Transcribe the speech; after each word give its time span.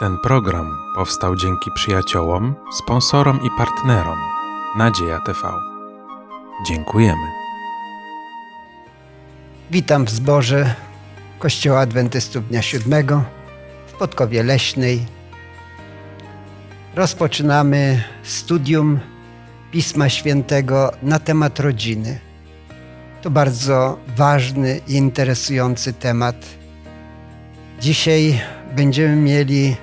Ten 0.00 0.18
program 0.18 0.78
powstał 0.94 1.36
dzięki 1.36 1.70
przyjaciołom, 1.74 2.54
sponsorom 2.72 3.40
i 3.42 3.48
partnerom 3.58 4.18
Nadzieja 4.76 5.20
TV. 5.20 5.38
Dziękujemy. 6.66 7.26
Witam 9.70 10.04
w 10.04 10.10
zborze 10.10 10.74
Kościoła 11.38 11.80
Adwentystów 11.80 12.48
Dnia 12.48 12.62
Siódmego 12.62 13.24
w 13.86 13.92
Podkowie 13.92 14.42
Leśnej. 14.42 15.06
Rozpoczynamy 16.94 18.04
studium 18.22 19.00
Pisma 19.70 20.08
Świętego 20.08 20.92
na 21.02 21.18
temat 21.18 21.60
rodziny. 21.60 22.18
To 23.22 23.30
bardzo 23.30 23.98
ważny 24.16 24.80
i 24.88 24.94
interesujący 24.94 25.92
temat. 25.92 26.36
Dzisiaj 27.80 28.40
będziemy 28.76 29.16
mieli 29.16 29.76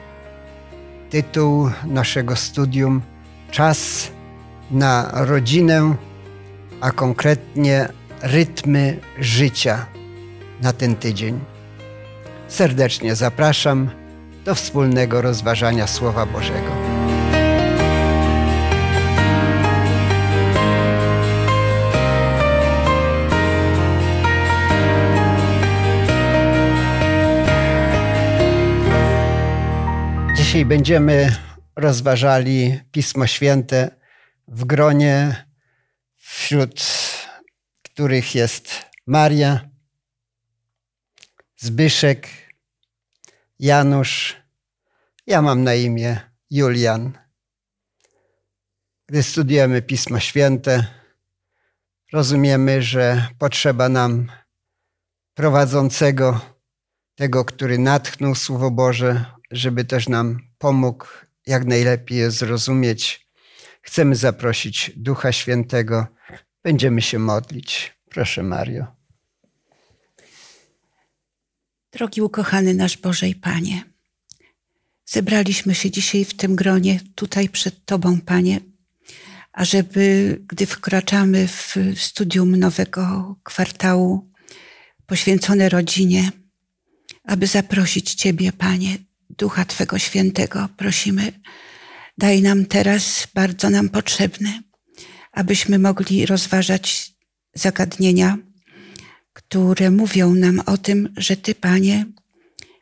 tytuł 1.10 1.70
naszego 1.86 2.36
studium 2.36 3.02
Czas 3.52 4.12
na 4.72 5.12
rodzinę, 5.14 5.96
a 6.82 6.92
konkretnie 6.92 7.90
rytmy 8.22 9.00
życia 9.20 9.86
na 10.62 10.74
ten 10.74 10.96
tydzień. 10.96 11.40
Serdecznie 12.48 13.16
zapraszam 13.16 13.90
do 14.46 14.56
wspólnego 14.56 15.22
rozważania 15.22 15.88
Słowa 15.88 16.26
Bożego. 16.26 16.77
Dzisiaj 30.48 30.66
będziemy 30.66 31.36
rozważali 31.76 32.80
Pismo 32.92 33.28
Święte 33.28 33.96
w 34.48 34.66
gronie, 34.66 35.46
wśród 36.16 36.82
których 37.84 38.36
jest 38.36 38.86
Maria, 39.08 39.70
Zbyszek, 41.58 42.28
Janusz. 43.60 44.36
Ja 45.26 45.42
mam 45.42 45.64
na 45.64 45.74
imię 45.74 46.20
Julian. 46.52 47.18
Gdy 49.08 49.24
studujemy 49.24 49.82
Pismo 49.82 50.20
Święte, 50.20 50.86
rozumiemy, 52.14 52.82
że 52.82 53.28
potrzeba 53.40 53.90
nam 53.90 54.32
prowadzącego, 55.34 56.42
tego, 57.16 57.46
który 57.46 57.78
natchnął 57.78 58.36
Słowo 58.36 58.72
Boże, 58.72 59.37
żeby 59.52 59.86
też 59.86 60.10
nam 60.10 60.40
pomógł 60.58 61.06
jak 61.48 61.66
najlepiej 61.66 62.18
je 62.18 62.32
zrozumieć. 62.32 63.28
Chcemy 63.82 64.16
zaprosić 64.16 64.92
Ducha 64.96 65.32
Świętego. 65.32 66.08
Będziemy 66.64 67.02
się 67.02 67.20
modlić. 67.20 67.98
Proszę, 68.10 68.44
Mario. 68.44 68.86
Drogi 71.92 72.22
ukochany 72.22 72.74
nasz 72.74 72.98
Boże 72.98 73.30
i 73.30 73.36
Panie, 73.36 73.84
zebraliśmy 75.06 75.76
się 75.76 75.92
dzisiaj 75.92 76.26
w 76.26 76.34
tym 76.34 76.56
gronie, 76.56 77.00
tutaj 77.16 77.50
przed 77.50 77.86
Tobą, 77.86 78.22
Panie, 78.22 78.60
ażeby, 79.54 80.38
gdy 80.48 80.66
wkraczamy 80.66 81.48
w 81.48 81.76
studium 81.96 82.56
nowego 82.56 83.36
kwartału 83.44 84.32
poświęcone 85.06 85.70
rodzinie, 85.70 86.32
aby 87.24 87.48
zaprosić 87.48 88.14
Ciebie, 88.14 88.52
Panie, 88.52 88.98
Ducha 89.38 89.66
Twego 89.66 90.00
Świętego 90.00 90.70
prosimy, 90.78 91.40
daj 92.18 92.42
nam 92.42 92.66
teraz 92.66 93.28
bardzo 93.34 93.70
nam 93.70 93.90
potrzebny, 93.90 94.62
abyśmy 95.32 95.80
mogli 95.80 96.26
rozważać 96.26 97.14
zagadnienia, 97.54 98.38
które 99.34 99.92
mówią 99.92 100.34
nam 100.34 100.60
o 100.66 100.78
tym, 100.78 101.14
że 101.18 101.38
Ty, 101.38 101.56
Panie, 101.56 102.06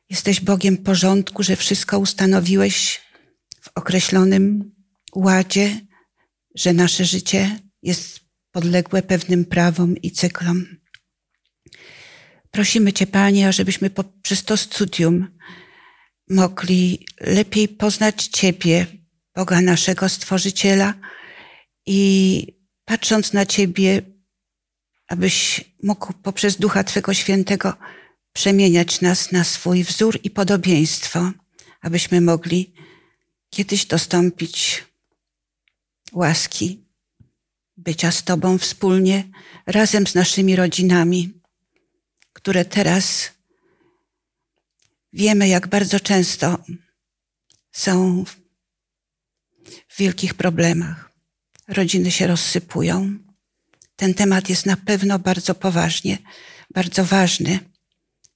jesteś 0.10 0.42
Bogiem 0.42 0.78
porządku, 0.78 1.44
że 1.44 1.56
wszystko 1.56 2.00
ustanowiłeś 2.00 3.02
w 3.62 3.70
określonym 3.76 4.72
ładzie, 5.16 5.82
że 6.56 6.74
nasze 6.74 7.06
życie 7.06 7.60
jest 7.84 8.20
podległe 8.52 9.02
pewnym 9.02 9.46
prawom 9.46 9.98
i 9.98 10.12
cyklom. 10.12 10.66
Prosimy 12.52 12.94
Cię, 12.94 13.08
Panie, 13.08 13.48
ażebyśmy 13.48 13.90
poprzez 13.90 14.44
to 14.44 14.58
studium 14.58 15.35
mogli 16.30 17.06
lepiej 17.22 17.68
poznać 17.68 18.28
Ciebie, 18.28 18.88
Boga 19.36 19.62
naszego 19.62 20.10
Stworzyciela 20.10 20.94
i 21.86 22.48
patrząc 22.86 23.34
na 23.34 23.46
Ciebie, 23.46 24.02
abyś 25.08 25.66
mógł 25.84 26.14
poprzez 26.14 26.58
Ducha 26.58 26.84
Twego 26.84 27.14
Świętego 27.14 27.74
przemieniać 28.34 29.02
nas 29.02 29.32
na 29.32 29.44
swój 29.44 29.84
wzór 29.84 30.20
i 30.24 30.30
podobieństwo, 30.30 31.32
abyśmy 31.82 32.22
mogli 32.22 32.74
kiedyś 33.50 33.86
dostąpić 33.86 34.84
łaski 36.14 36.86
bycia 37.78 38.12
z 38.12 38.24
Tobą 38.24 38.58
wspólnie, 38.58 39.24
razem 39.66 40.08
z 40.08 40.16
naszymi 40.16 40.56
rodzinami, 40.56 41.34
które 42.34 42.66
teraz 42.66 43.32
Wiemy, 45.16 45.48
jak 45.48 45.68
bardzo 45.68 46.00
często 46.00 46.64
są 47.72 48.24
w 49.90 49.98
wielkich 49.98 50.34
problemach. 50.34 51.12
Rodziny 51.68 52.12
się 52.12 52.28
rozsypują. 52.28 53.18
Ten 53.96 54.14
temat 54.14 54.50
jest 54.50 54.66
na 54.66 54.78
pewno 54.78 55.20
bardzo 55.20 55.56
poważnie, 55.56 56.18
bardzo 56.74 57.06
ważny. 57.06 57.60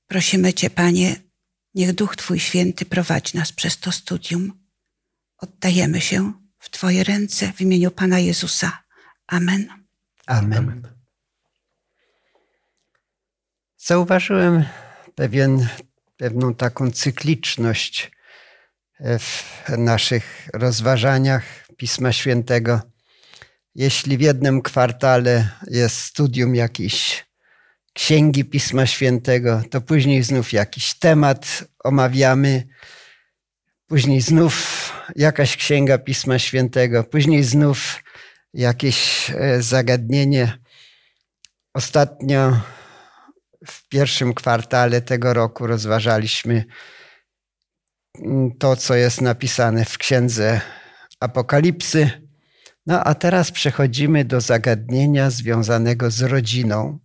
Prosimy 0.08 0.54
Cię, 0.54 0.70
Panie, 0.70 1.16
niech 1.76 1.94
Duch 1.94 2.16
Twój 2.16 2.40
Święty 2.40 2.86
prowadzi 2.86 3.38
nas 3.38 3.52
przez 3.52 3.80
to 3.80 3.92
studium. 3.92 4.66
Oddajemy 5.38 6.02
się 6.02 6.34
w 6.60 6.70
Twoje 6.70 7.04
ręce 7.04 7.54
w 7.54 7.62
imieniu 7.62 7.92
Pana 7.92 8.20
Jezusa. 8.20 8.84
Amen. 9.28 9.68
Amen. 10.26 10.58
Amen. 10.58 10.88
Zauważyłem 13.78 14.66
pewien 15.16 15.68
pewną 16.20 16.56
taką 16.56 16.92
cykliczność 16.92 18.12
e, 19.00 19.20
w 19.20 19.44
naszych 19.78 20.50
rozważaniach 20.54 21.44
Pisma 21.78 22.12
Świętego. 22.12 22.82
Jeśli 23.76 24.18
w 24.18 24.22
jednym 24.22 24.62
kwartale 24.62 25.50
jest 25.68 26.02
studium 26.02 26.56
jakiejś 26.56 27.26
księgi 27.94 28.46
Pisma 28.46 28.86
Świętego, 28.86 29.64
to 29.72 29.82
później 29.82 30.24
znów 30.24 30.54
jakiś 30.54 30.94
temat 30.94 31.64
omawiamy, 31.84 32.68
później 33.88 34.22
znów 34.22 34.54
jakaś 35.16 35.58
księga 35.58 35.98
Pisma 35.98 36.40
Świętego, 36.40 37.04
później 37.04 37.44
znów 37.44 38.04
jakieś 38.54 39.30
e, 39.30 39.62
zagadnienie. 39.62 40.58
Ostatnio 41.74 42.62
w 43.68 43.88
pierwszym 43.90 44.34
kwartale 44.34 45.02
tego 45.02 45.34
roku 45.34 45.68
rozważaliśmy 45.68 46.66
to, 48.60 48.76
co 48.76 48.96
jest 48.96 49.22
napisane 49.22 49.86
w 49.86 49.98
księdze 49.98 50.62
Apokalipsy. 51.20 52.30
No 52.86 53.04
a 53.04 53.16
teraz 53.16 53.52
przechodzimy 53.52 54.26
do 54.26 54.42
zagadnienia 54.42 55.30
związanego 55.30 56.12
z 56.12 56.22
rodziną. 56.22 57.00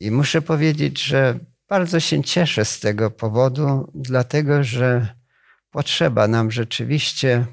I 0.00 0.10
muszę 0.10 0.42
powiedzieć, 0.42 1.02
że 1.02 1.38
bardzo 1.68 2.00
się 2.00 2.22
cieszę 2.22 2.64
z 2.64 2.80
tego 2.80 3.10
powodu, 3.10 3.90
dlatego 3.94 4.64
że 4.64 5.14
potrzeba 5.70 6.28
nam 6.28 6.50
rzeczywiście 6.50 7.46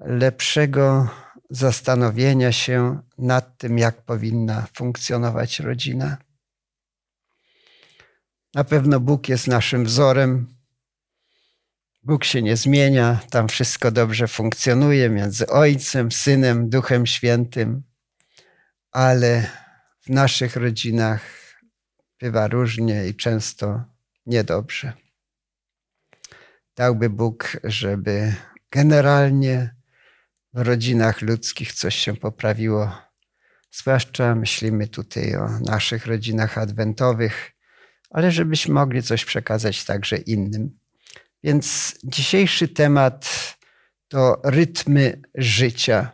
lepszego 0.00 1.08
zastanowienia 1.50 2.52
się 2.52 3.00
nad 3.18 3.58
tym, 3.58 3.78
jak 3.78 4.02
powinna 4.02 4.66
funkcjonować 4.74 5.60
rodzina. 5.60 6.16
Na 8.54 8.64
pewno 8.64 9.00
Bóg 9.00 9.28
jest 9.28 9.46
naszym 9.46 9.84
wzorem. 9.84 10.54
Bóg 12.02 12.24
się 12.24 12.42
nie 12.42 12.56
zmienia, 12.56 13.20
tam 13.30 13.48
wszystko 13.48 13.90
dobrze 13.90 14.28
funkcjonuje 14.28 15.10
między 15.10 15.46
Ojcem, 15.46 16.12
Synem, 16.12 16.70
Duchem 16.70 17.06
Świętym, 17.06 17.82
ale 18.90 19.50
w 20.00 20.10
naszych 20.10 20.56
rodzinach 20.56 21.22
bywa 22.20 22.48
różnie 22.48 23.06
i 23.06 23.14
często 23.14 23.84
niedobrze. 24.26 24.92
Dałby 26.76 27.10
Bóg, 27.10 27.56
żeby 27.64 28.34
generalnie 28.70 29.77
rodzinach 30.62 31.22
ludzkich 31.22 31.72
coś 31.72 31.94
się 31.94 32.16
poprawiło. 32.16 32.92
Zwłaszcza 33.70 34.34
myślimy 34.34 34.88
tutaj 34.88 35.36
o 35.36 35.48
naszych 35.60 36.06
rodzinach 36.06 36.58
adwentowych, 36.58 37.52
ale 38.10 38.32
żebyśmy 38.32 38.74
mogli 38.74 39.02
coś 39.02 39.24
przekazać 39.24 39.84
także 39.84 40.16
innym. 40.16 40.78
Więc 41.44 41.94
dzisiejszy 42.04 42.68
temat 42.68 43.28
to 44.08 44.40
rytmy 44.44 45.22
życia. 45.34 46.12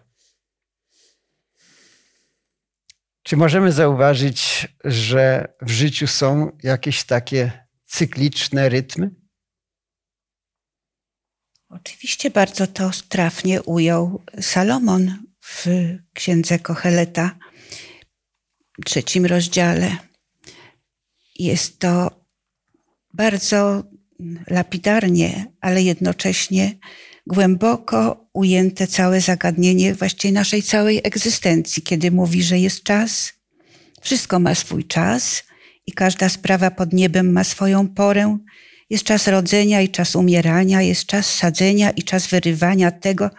Czy 3.23 3.37
możemy 3.37 3.73
zauważyć, 3.73 4.69
że 4.85 5.55
w 5.63 5.71
życiu 5.71 6.07
są 6.07 6.59
jakieś 6.63 7.05
takie 7.05 7.67
cykliczne 7.85 8.69
rytmy? 8.69 9.11
Oczywiście 11.75 12.31
bardzo 12.31 12.67
to 12.67 12.91
trafnie 13.09 13.63
ujął 13.63 14.23
Salomon 14.41 15.19
w 15.41 15.67
księdze 16.13 16.59
Kocheleta, 16.59 17.39
trzecim 18.85 19.27
rozdziale. 19.27 19.97
Jest 21.39 21.79
to 21.79 22.11
bardzo 23.15 23.85
lapidarnie, 24.47 25.47
ale 25.61 25.83
jednocześnie 25.83 26.79
głęboko 27.27 28.29
ujęte 28.33 28.87
całe 28.87 29.21
zagadnienie 29.21 29.95
właściwie 29.95 30.35
naszej 30.35 30.63
całej 30.63 31.01
egzystencji, 31.05 31.83
kiedy 31.83 32.11
mówi, 32.11 32.43
że 32.43 32.59
jest 32.59 32.83
czas, 32.83 33.33
wszystko 34.01 34.39
ma 34.39 34.55
swój 34.55 34.85
czas 34.85 35.45
i 35.87 35.93
każda 35.93 36.29
sprawa 36.29 36.71
pod 36.71 36.93
niebem 36.93 37.33
ma 37.33 37.45
swoją 37.45 37.89
porę. 37.89 38.39
Jest 38.95 39.05
czas 39.05 39.29
rodzenia 39.29 39.81
i 39.81 39.89
czas 39.89 40.17
umierania, 40.17 40.83
jest 40.83 41.07
czas 41.07 41.35
sadzenia 41.35 41.91
i 41.91 42.03
czas 42.03 42.27
wyrywania 42.27 42.91
tego, 42.91 43.31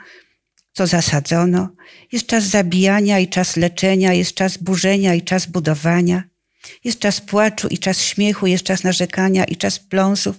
co 0.74 0.88
zasadzono, 0.88 1.70
jest 2.12 2.28
czas 2.28 2.44
zabijania 2.44 3.20
i 3.20 3.28
czas 3.28 3.56
leczenia, 3.56 4.14
jest 4.14 4.34
czas 4.34 4.58
burzenia 4.58 5.16
i 5.16 5.22
czas 5.22 5.46
budowania, 5.46 6.24
jest 6.84 7.00
czas 7.00 7.22
płaczu 7.22 7.68
i 7.68 7.78
czas 7.78 8.02
śmiechu, 8.02 8.48
jest 8.48 8.64
czas 8.64 8.84
narzekania 8.84 9.44
i 9.44 9.56
czas 9.56 9.80
pląsów, 9.80 10.36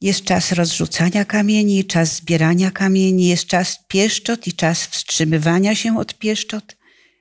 jest 0.00 0.24
czas 0.24 0.52
rozrzucania 0.52 1.24
kamieni, 1.24 1.84
czas 1.84 2.16
zbierania 2.16 2.70
kamieni, 2.70 3.28
jest 3.28 3.46
czas 3.46 3.78
pieszczot 3.88 4.46
i 4.46 4.52
czas 4.52 4.86
wstrzymywania 4.86 5.74
się 5.74 5.98
od 5.98 6.18
pieszczot, 6.18 6.76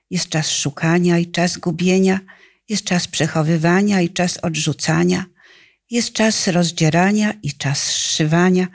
jest 0.09 0.29
czas 0.29 0.51
szukania 0.51 1.19
i 1.19 1.31
czas 1.31 1.57
gubienia, 1.57 2.19
jest 2.69 2.83
czas 2.83 3.07
przechowywania 3.07 4.01
i 4.01 4.09
czas 4.09 4.37
odrzucania, 4.37 5.25
jest 5.91 6.13
czas 6.13 6.47
rozdzierania 6.47 7.33
i 7.43 7.51
czas 7.51 7.83
zszywania, 7.83 8.67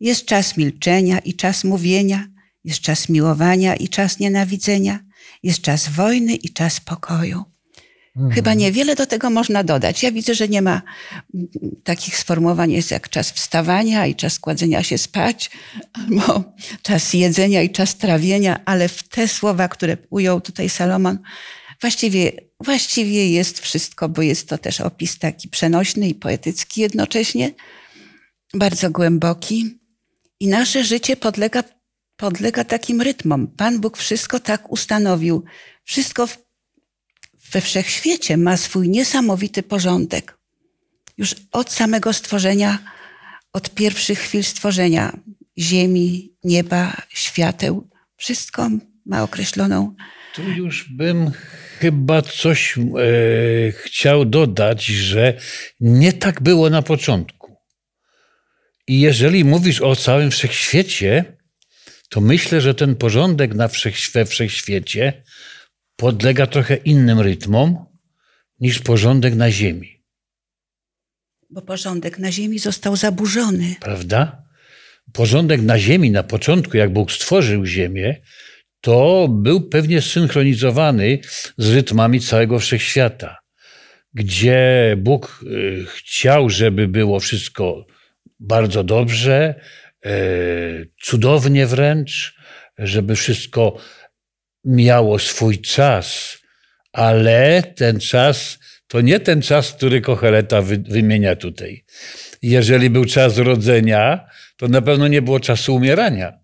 jest 0.00 0.24
czas 0.24 0.56
milczenia 0.56 1.18
i 1.18 1.34
czas 1.34 1.64
mówienia, 1.64 2.26
jest 2.64 2.80
czas 2.80 3.08
miłowania 3.08 3.76
i 3.76 3.88
czas 3.88 4.18
nienawidzenia, 4.18 4.98
jest 5.42 5.60
czas 5.60 5.88
wojny 5.88 6.34
i 6.34 6.52
czas 6.52 6.80
pokoju. 6.80 7.44
Mhm. 8.16 8.34
Chyba 8.34 8.54
niewiele 8.54 8.94
do 8.94 9.06
tego 9.06 9.30
można 9.30 9.64
dodać. 9.64 10.02
Ja 10.02 10.12
widzę, 10.12 10.34
że 10.34 10.48
nie 10.48 10.62
ma 10.62 10.82
takich 11.84 12.18
sformułowań 12.18 12.72
jest 12.72 12.90
jak 12.90 13.08
czas 13.08 13.30
wstawania 13.30 14.06
i 14.06 14.14
czas 14.14 14.38
kładzenia 14.38 14.82
się 14.82 14.98
spać, 14.98 15.50
albo 15.92 16.44
czas 16.82 17.12
jedzenia 17.12 17.62
i 17.62 17.70
czas 17.70 17.96
trawienia, 17.96 18.60
ale 18.64 18.88
w 18.88 19.08
te 19.08 19.28
słowa, 19.28 19.68
które 19.68 19.96
ujął 20.10 20.40
tutaj 20.40 20.68
Salomon, 20.68 21.18
właściwie, 21.80 22.32
właściwie 22.64 23.30
jest 23.30 23.60
wszystko, 23.60 24.08
bo 24.08 24.22
jest 24.22 24.48
to 24.48 24.58
też 24.58 24.80
opis 24.80 25.18
taki 25.18 25.48
przenośny 25.48 26.08
i 26.08 26.14
poetycki 26.14 26.80
jednocześnie, 26.80 27.54
bardzo 28.54 28.90
głęboki. 28.90 29.78
I 30.40 30.48
nasze 30.48 30.84
życie 30.84 31.16
podlega, 31.16 31.64
podlega 32.16 32.64
takim 32.64 33.02
rytmom. 33.02 33.46
Pan 33.46 33.80
Bóg 33.80 33.96
wszystko 33.96 34.40
tak 34.40 34.72
ustanowił. 34.72 35.44
Wszystko 35.84 36.26
w 36.26 36.38
we 37.50 37.60
wszechświecie 37.60 38.36
ma 38.36 38.56
swój 38.56 38.88
niesamowity 38.88 39.62
porządek. 39.62 40.38
Już 41.18 41.34
od 41.52 41.72
samego 41.72 42.12
stworzenia, 42.12 42.78
od 43.52 43.70
pierwszych 43.70 44.18
chwil 44.18 44.44
stworzenia 44.44 45.18
ziemi, 45.58 46.32
nieba, 46.44 46.96
świateł, 47.08 47.88
wszystko 48.16 48.70
ma 49.06 49.22
określoną. 49.22 49.94
Tu 50.38 50.50
już 50.50 50.88
bym 50.90 51.30
chyba 51.78 52.22
coś 52.22 52.78
e, 52.78 52.82
chciał 53.72 54.24
dodać, 54.24 54.84
że 54.84 55.34
nie 55.80 56.12
tak 56.12 56.42
było 56.42 56.70
na 56.70 56.82
początku. 56.82 57.56
I 58.88 59.00
jeżeli 59.00 59.44
mówisz 59.44 59.80
o 59.80 59.96
całym 59.96 60.30
wszechświecie, 60.30 61.36
to 62.08 62.20
myślę, 62.20 62.60
że 62.60 62.74
ten 62.74 62.96
porządek 62.96 63.54
na 63.54 63.68
wszech, 63.68 63.96
we 64.14 64.24
wszechświecie 64.24 65.22
podlega 65.96 66.46
trochę 66.46 66.76
innym 66.76 67.20
rytmom 67.20 67.86
niż 68.60 68.78
porządek 68.78 69.34
na 69.34 69.50
ziemi. 69.50 70.04
Bo 71.50 71.62
porządek 71.62 72.18
na 72.18 72.32
ziemi 72.32 72.58
został 72.58 72.96
zaburzony. 72.96 73.74
Prawda? 73.80 74.42
Porządek 75.12 75.62
na 75.62 75.78
ziemi 75.78 76.10
na 76.10 76.22
początku, 76.22 76.76
jak 76.76 76.92
Bóg 76.92 77.12
stworzył 77.12 77.66
ziemię, 77.66 78.22
to 78.80 79.28
był 79.30 79.68
pewnie 79.68 80.02
synchronizowany 80.02 81.18
z 81.58 81.74
rytmami 81.74 82.20
całego 82.20 82.58
wszechświata, 82.58 83.36
gdzie 84.14 84.94
Bóg 84.98 85.40
y, 85.42 85.84
chciał, 85.94 86.50
żeby 86.50 86.88
było 86.88 87.20
wszystko 87.20 87.86
bardzo 88.40 88.84
dobrze, 88.84 89.54
y, 90.06 90.90
cudownie 91.00 91.66
wręcz, 91.66 92.34
żeby 92.78 93.16
wszystko 93.16 93.76
miało 94.64 95.18
swój 95.18 95.58
czas, 95.58 96.38
ale 96.92 97.62
ten 97.76 98.00
czas 98.00 98.58
to 98.88 99.00
nie 99.00 99.20
ten 99.20 99.42
czas, 99.42 99.72
który 99.72 100.00
Kocheleta 100.00 100.62
wy, 100.62 100.78
wymienia 100.78 101.36
tutaj. 101.36 101.84
Jeżeli 102.42 102.90
był 102.90 103.04
czas 103.04 103.38
rodzenia, 103.38 104.26
to 104.56 104.68
na 104.68 104.82
pewno 104.82 105.08
nie 105.08 105.22
było 105.22 105.40
czasu 105.40 105.74
umierania. 105.74 106.37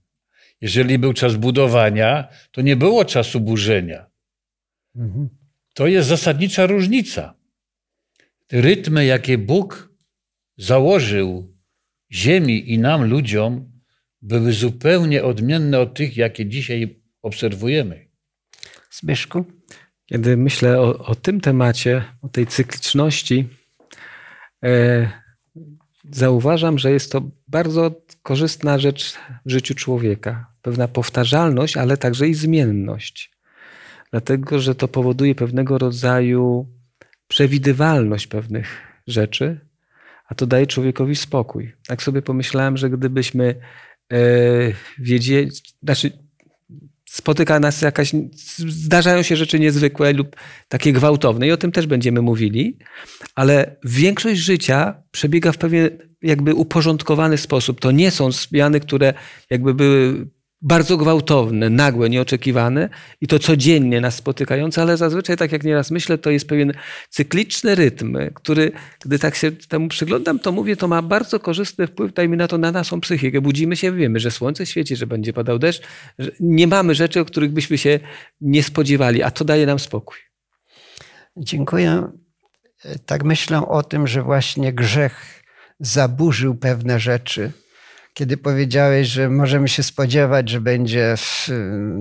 Jeżeli 0.64 0.98
był 0.98 1.12
czas 1.12 1.36
budowania, 1.36 2.28
to 2.50 2.60
nie 2.60 2.76
było 2.76 3.04
czasu 3.04 3.40
burzenia. 3.40 4.06
Mhm. 4.96 5.28
To 5.74 5.86
jest 5.86 6.08
zasadnicza 6.08 6.66
różnica. 6.66 7.34
Rytmy, 8.52 9.04
jakie 9.04 9.38
Bóg 9.38 9.92
założył 10.56 11.56
Ziemi 12.12 12.72
i 12.72 12.78
nam, 12.78 13.04
ludziom, 13.04 13.72
były 14.22 14.52
zupełnie 14.52 15.24
odmienne 15.24 15.80
od 15.80 15.94
tych, 15.94 16.16
jakie 16.16 16.46
dzisiaj 16.46 17.02
obserwujemy. 17.22 18.08
Zbyszku? 18.90 19.44
Kiedy 20.06 20.36
myślę 20.36 20.80
o, 20.80 20.98
o 20.98 21.14
tym 21.14 21.40
temacie, 21.40 22.04
o 22.22 22.28
tej 22.28 22.46
cykliczności, 22.46 23.48
e, 24.64 25.10
zauważam, 26.10 26.78
że 26.78 26.92
jest 26.92 27.12
to 27.12 27.30
bardzo 27.48 27.90
korzystna 28.24 28.78
rzecz 28.78 29.14
w 29.46 29.50
życiu 29.50 29.74
człowieka. 29.74 30.46
Pewna 30.62 30.88
powtarzalność, 30.88 31.76
ale 31.76 31.96
także 31.96 32.28
i 32.28 32.34
zmienność. 32.34 33.30
Dlatego, 34.10 34.58
że 34.58 34.74
to 34.74 34.88
powoduje 34.88 35.34
pewnego 35.34 35.78
rodzaju 35.78 36.68
przewidywalność 37.28 38.26
pewnych 38.26 38.82
rzeczy, 39.06 39.60
a 40.28 40.34
to 40.34 40.46
daje 40.46 40.66
człowiekowi 40.66 41.16
spokój. 41.16 41.72
Tak 41.86 42.02
sobie 42.02 42.22
pomyślałem, 42.22 42.76
że 42.76 42.90
gdybyśmy 42.90 43.54
e, 44.12 44.18
wiedzieli, 44.98 45.50
znaczy 45.82 46.10
spotyka 47.08 47.60
nas 47.60 47.82
jakaś, 47.82 48.12
zdarzają 48.68 49.22
się 49.22 49.36
rzeczy 49.36 49.60
niezwykłe 49.60 50.12
lub 50.12 50.36
takie 50.68 50.92
gwałtowne 50.92 51.46
i 51.46 51.52
o 51.52 51.56
tym 51.56 51.72
też 51.72 51.86
będziemy 51.86 52.22
mówili, 52.22 52.78
ale 53.34 53.76
większość 53.84 54.40
życia 54.40 55.02
przebiega 55.10 55.52
w 55.52 55.58
pewien 55.58 56.13
jakby 56.24 56.54
uporządkowany 56.54 57.38
sposób. 57.38 57.80
To 57.80 57.90
nie 57.90 58.10
są 58.10 58.32
zmiany, 58.32 58.80
które 58.80 59.14
jakby 59.50 59.74
były 59.74 60.26
bardzo 60.62 60.96
gwałtowne, 60.96 61.70
nagłe, 61.70 62.10
nieoczekiwane 62.10 62.88
i 63.20 63.26
to 63.26 63.38
codziennie 63.38 64.00
nas 64.00 64.14
spotykające, 64.14 64.82
ale 64.82 64.96
zazwyczaj, 64.96 65.36
tak 65.36 65.52
jak 65.52 65.64
nieraz 65.64 65.90
myślę, 65.90 66.18
to 66.18 66.30
jest 66.30 66.48
pewien 66.48 66.72
cykliczny 67.08 67.74
rytm, 67.74 68.18
który, 68.34 68.72
gdy 69.04 69.18
tak 69.18 69.34
się 69.34 69.52
temu 69.52 69.88
przyglądam, 69.88 70.38
to 70.38 70.52
mówię, 70.52 70.76
to 70.76 70.88
ma 70.88 71.02
bardzo 71.02 71.40
korzystny 71.40 71.86
wpływ, 71.86 72.14
dajmy 72.14 72.36
na 72.36 72.48
to, 72.48 72.58
na 72.58 72.72
naszą 72.72 73.00
psychikę. 73.00 73.40
Budzimy 73.40 73.76
się, 73.76 73.92
wiemy, 73.92 74.20
że 74.20 74.30
słońce 74.30 74.66
świeci, 74.66 74.96
że 74.96 75.06
będzie 75.06 75.32
padał 75.32 75.58
deszcz, 75.58 75.82
nie 76.40 76.66
mamy 76.66 76.94
rzeczy, 76.94 77.20
o 77.20 77.24
których 77.24 77.52
byśmy 77.52 77.78
się 77.78 78.00
nie 78.40 78.62
spodziewali, 78.62 79.22
a 79.22 79.30
to 79.30 79.44
daje 79.44 79.66
nam 79.66 79.78
spokój. 79.78 80.18
Dziękuję. 81.36 82.08
Tak 83.06 83.24
myślę 83.24 83.68
o 83.68 83.82
tym, 83.82 84.06
że 84.06 84.22
właśnie 84.22 84.72
grzech 84.72 85.43
zaburzył 85.80 86.54
pewne 86.54 87.00
rzeczy 87.00 87.52
kiedy 88.14 88.36
powiedziałeś, 88.36 89.08
że 89.08 89.30
możemy 89.30 89.68
się 89.68 89.82
spodziewać, 89.82 90.50
że 90.50 90.60
będzie 90.60 91.14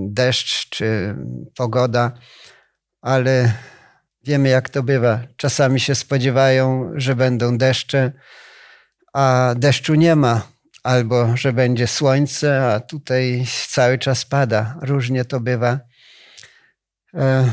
deszcz 0.08 0.70
czy 0.70 1.16
pogoda, 1.56 2.12
ale 3.02 3.54
wiemy, 4.24 4.50
jak 4.50 4.70
to 4.70 4.84
bywa. 4.84 5.20
Czasami 5.38 5.80
się 5.80 5.96
spodziewają, 5.96 6.92
że 6.96 7.16
będą 7.16 7.58
deszcze, 7.58 8.12
a 9.14 9.54
deszczu 9.58 9.96
nie 9.96 10.16
ma, 10.16 10.48
albo 10.84 11.38
że 11.38 11.54
będzie 11.54 11.88
słońce, 11.88 12.74
a 12.74 12.80
tutaj 12.80 13.46
cały 13.68 13.98
czas 13.98 14.26
pada. 14.26 14.78
Różnie 14.82 15.26
to 15.26 15.40
bywa. 15.40 15.80
E, 17.14 17.52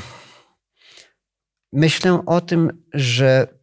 myślę 1.72 2.22
o 2.26 2.40
tym, 2.40 2.84
że 2.94 3.59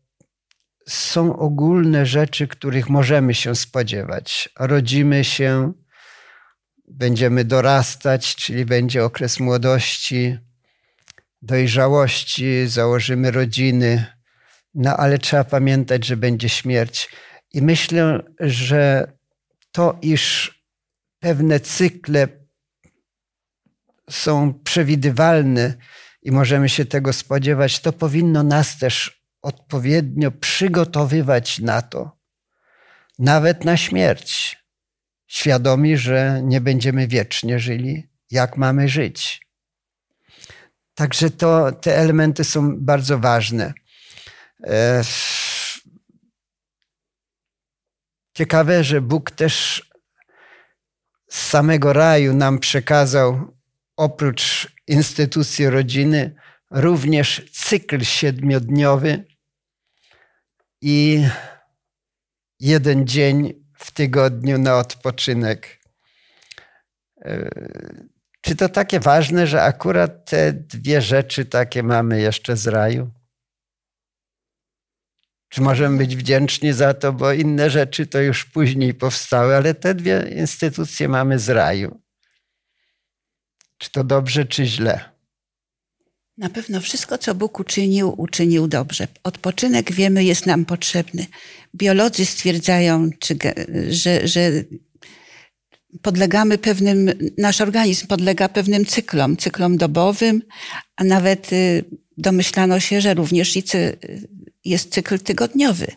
są 0.88 1.38
ogólne 1.38 2.06
rzeczy, 2.06 2.48
których 2.48 2.90
możemy 2.90 3.34
się 3.34 3.56
spodziewać. 3.56 4.50
Rodzimy 4.60 5.24
się, 5.24 5.74
będziemy 6.88 7.46
dorastać, 7.46 8.36
czyli 8.36 8.66
będzie 8.66 9.04
okres 9.04 9.40
młodości, 9.40 10.38
dojrzałości, 11.42 12.68
założymy 12.68 13.32
rodziny, 13.32 14.06
no 14.74 14.98
ale 14.98 15.18
trzeba 15.18 15.44
pamiętać, 15.44 16.06
że 16.06 16.18
będzie 16.18 16.50
śmierć. 16.50 17.10
I 17.54 17.62
myślę, 17.62 18.24
że 18.40 19.12
to, 19.72 19.98
iż 20.02 20.54
pewne 21.20 21.60
cykle 21.60 22.28
są 24.10 24.54
przewidywalne 24.64 25.74
i 26.22 26.32
możemy 26.32 26.70
się 26.70 26.86
tego 26.86 27.14
spodziewać, 27.14 27.80
to 27.80 27.94
powinno 27.94 28.44
nas 28.44 28.78
też 28.78 29.17
odpowiednio 29.42 30.32
przygotowywać 30.32 31.60
na 31.60 31.82
to, 31.82 32.18
nawet 33.20 33.66
na 33.66 33.78
śmierć, 33.78 34.58
świadomi, 35.28 35.98
że 35.98 36.42
nie 36.44 36.62
będziemy 36.62 37.08
wiecznie 37.08 37.60
żyli, 37.60 38.08
jak 38.32 38.58
mamy 38.58 38.90
żyć. 38.90 39.42
Także 40.94 41.30
to, 41.30 41.72
te 41.72 41.98
elementy 41.98 42.44
są 42.44 42.78
bardzo 42.78 43.20
ważne. 43.20 43.74
E, 44.64 45.04
ciekawe, 48.34 48.84
że 48.84 49.02
Bóg 49.02 49.32
też 49.32 49.84
z 51.30 51.48
samego 51.48 51.94
raju 51.94 52.34
nam 52.34 52.60
przekazał, 52.60 53.58
oprócz 53.96 54.74
instytucji 54.88 55.70
rodziny, 55.70 56.36
również 56.72 57.52
cykl 57.52 58.04
siedmiodniowy 58.04 59.26
i 60.82 61.28
jeden 62.60 63.08
dzień 63.08 63.66
w 63.78 63.92
tygodniu 63.92 64.58
na 64.58 64.78
odpoczynek. 64.78 65.80
E, 67.22 67.50
czy 68.42 68.56
to 68.56 68.70
takie 68.70 69.00
ważne, 69.00 69.48
że 69.48 69.64
akurat 69.64 70.30
te 70.30 70.54
dwie 70.54 71.02
rzeczy 71.02 71.46
takie 71.46 71.84
mamy 71.84 72.22
jeszcze 72.22 72.58
z 72.58 72.68
raju? 72.68 73.12
Czy 75.50 75.62
możemy 75.62 75.98
być 75.98 76.16
wdzięczni 76.16 76.74
za 76.74 76.94
to, 76.94 77.14
bo 77.14 77.32
inne 77.32 77.70
rzeczy 77.70 78.08
to 78.08 78.22
już 78.22 78.46
później 78.46 78.94
powstały, 78.94 79.56
ale 79.56 79.74
te 79.74 79.96
dwie 79.96 80.30
instytucje 80.36 81.10
mamy 81.10 81.40
z 81.40 81.50
raju. 81.50 82.02
Czy 83.78 83.92
to 83.92 84.04
dobrze, 84.04 84.46
czy 84.46 84.66
źle? 84.66 85.17
Na 86.38 86.50
pewno 86.50 86.82
wszystko, 86.82 87.18
co 87.18 87.36
Bóg 87.36 87.60
uczynił, 87.60 88.14
uczynił 88.18 88.68
dobrze. 88.68 89.08
Odpoczynek, 89.24 89.92
wiemy, 89.92 90.24
jest 90.24 90.46
nam 90.46 90.66
potrzebny. 90.66 91.26
Biolodzy 91.76 92.26
stwierdzają, 92.26 93.10
czy, 93.20 93.38
że, 93.90 94.28
że 94.28 94.52
podlegamy 96.02 96.58
pewnym, 96.58 97.12
nasz 97.38 97.62
organizm 97.62 98.08
podlega 98.08 98.50
pewnym 98.50 98.86
cyklom, 98.86 99.38
cyklom 99.38 99.78
dobowym, 99.78 100.42
a 100.96 101.04
nawet 101.04 101.54
y, 101.54 101.84
domyślano 102.18 102.80
się, 102.80 103.02
że 103.02 103.14
również 103.14 103.54
jest 104.66 104.94
cykl 104.94 105.20
tygodniowy. 105.20 105.88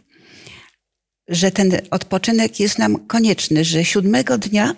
Że 1.28 1.50
ten 1.50 1.72
odpoczynek 1.90 2.60
jest 2.60 2.78
nam 2.78 3.06
konieczny, 3.06 3.64
że 3.64 3.84
siódmego 3.84 4.38
dnia 4.38 4.76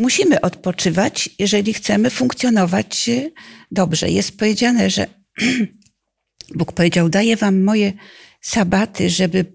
musimy 0.00 0.40
odpoczywać, 0.40 1.30
jeżeli 1.38 1.74
chcemy 1.74 2.10
funkcjonować 2.10 3.08
y, 3.08 3.32
dobrze. 3.70 4.10
Jest 4.10 4.38
powiedziane, 4.38 4.90
że 4.90 5.06
Bóg 6.54 6.72
powiedział: 6.72 7.08
Daję 7.08 7.36
wam 7.36 7.62
moje 7.62 7.92
sabaty, 8.40 9.10
żeby, 9.10 9.52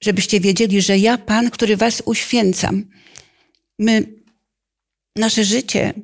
żebyście 0.00 0.40
wiedzieli, 0.40 0.82
że 0.82 0.98
ja, 0.98 1.18
Pan, 1.18 1.50
który 1.50 1.76
was 1.76 2.02
uświęcam. 2.04 2.84
My, 3.78 4.06
nasze 5.16 5.44
życie 5.44 5.94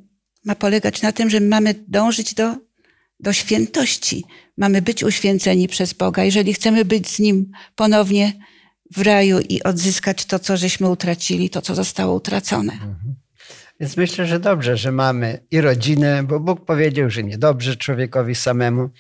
ma 0.44 0.54
polegać 0.54 1.02
na 1.02 1.12
tym, 1.12 1.30
że 1.30 1.40
mamy 1.40 1.74
dążyć 1.88 2.34
do, 2.34 2.56
do 3.20 3.32
świętości. 3.32 4.24
Mamy 4.56 4.82
być 4.82 5.04
uświęceni 5.04 5.68
przez 5.68 5.92
Boga. 5.92 6.24
Jeżeli 6.24 6.54
chcemy 6.54 6.84
być 6.84 7.08
z 7.08 7.18
Nim 7.18 7.52
ponownie 7.74 8.32
w 8.90 9.00
raju 9.02 9.40
i 9.48 9.62
odzyskać 9.62 10.24
to, 10.24 10.38
co 10.38 10.56
żeśmy 10.56 10.90
utracili, 10.90 11.50
to, 11.50 11.62
co 11.62 11.74
zostało 11.74 12.14
utracone. 12.14 12.72
Mhm. 12.72 13.22
Więc 13.81 13.97
myślę, 13.97 14.26
że 14.26 14.41
dobrze, 14.41 14.76
że 14.76 14.93
mamy 14.93 15.38
i 15.50 15.61
rodzinę, 15.61 16.23
bo 16.23 16.41
Bóg 16.41 16.64
powiedział, 16.64 17.11
że 17.11 17.23
niedobrze 17.23 17.76
człowiekowi 17.76 18.35
samemu. 18.35 18.91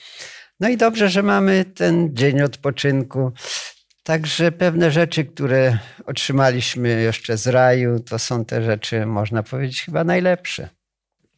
No 0.60 0.68
i 0.68 0.76
dobrze, 0.76 1.08
że 1.08 1.22
mamy 1.22 1.64
ten 1.64 2.16
dzień 2.16 2.42
odpoczynku. 2.42 3.32
Także 4.02 4.52
pewne 4.52 4.90
rzeczy, 4.90 5.24
które 5.24 5.78
otrzymaliśmy 6.06 7.02
jeszcze 7.02 7.36
z 7.36 7.46
raju, 7.46 8.00
to 8.00 8.18
są 8.18 8.44
te 8.44 8.62
rzeczy, 8.62 9.06
można 9.06 9.42
powiedzieć, 9.42 9.82
chyba 9.82 10.04
najlepsze. 10.04 10.68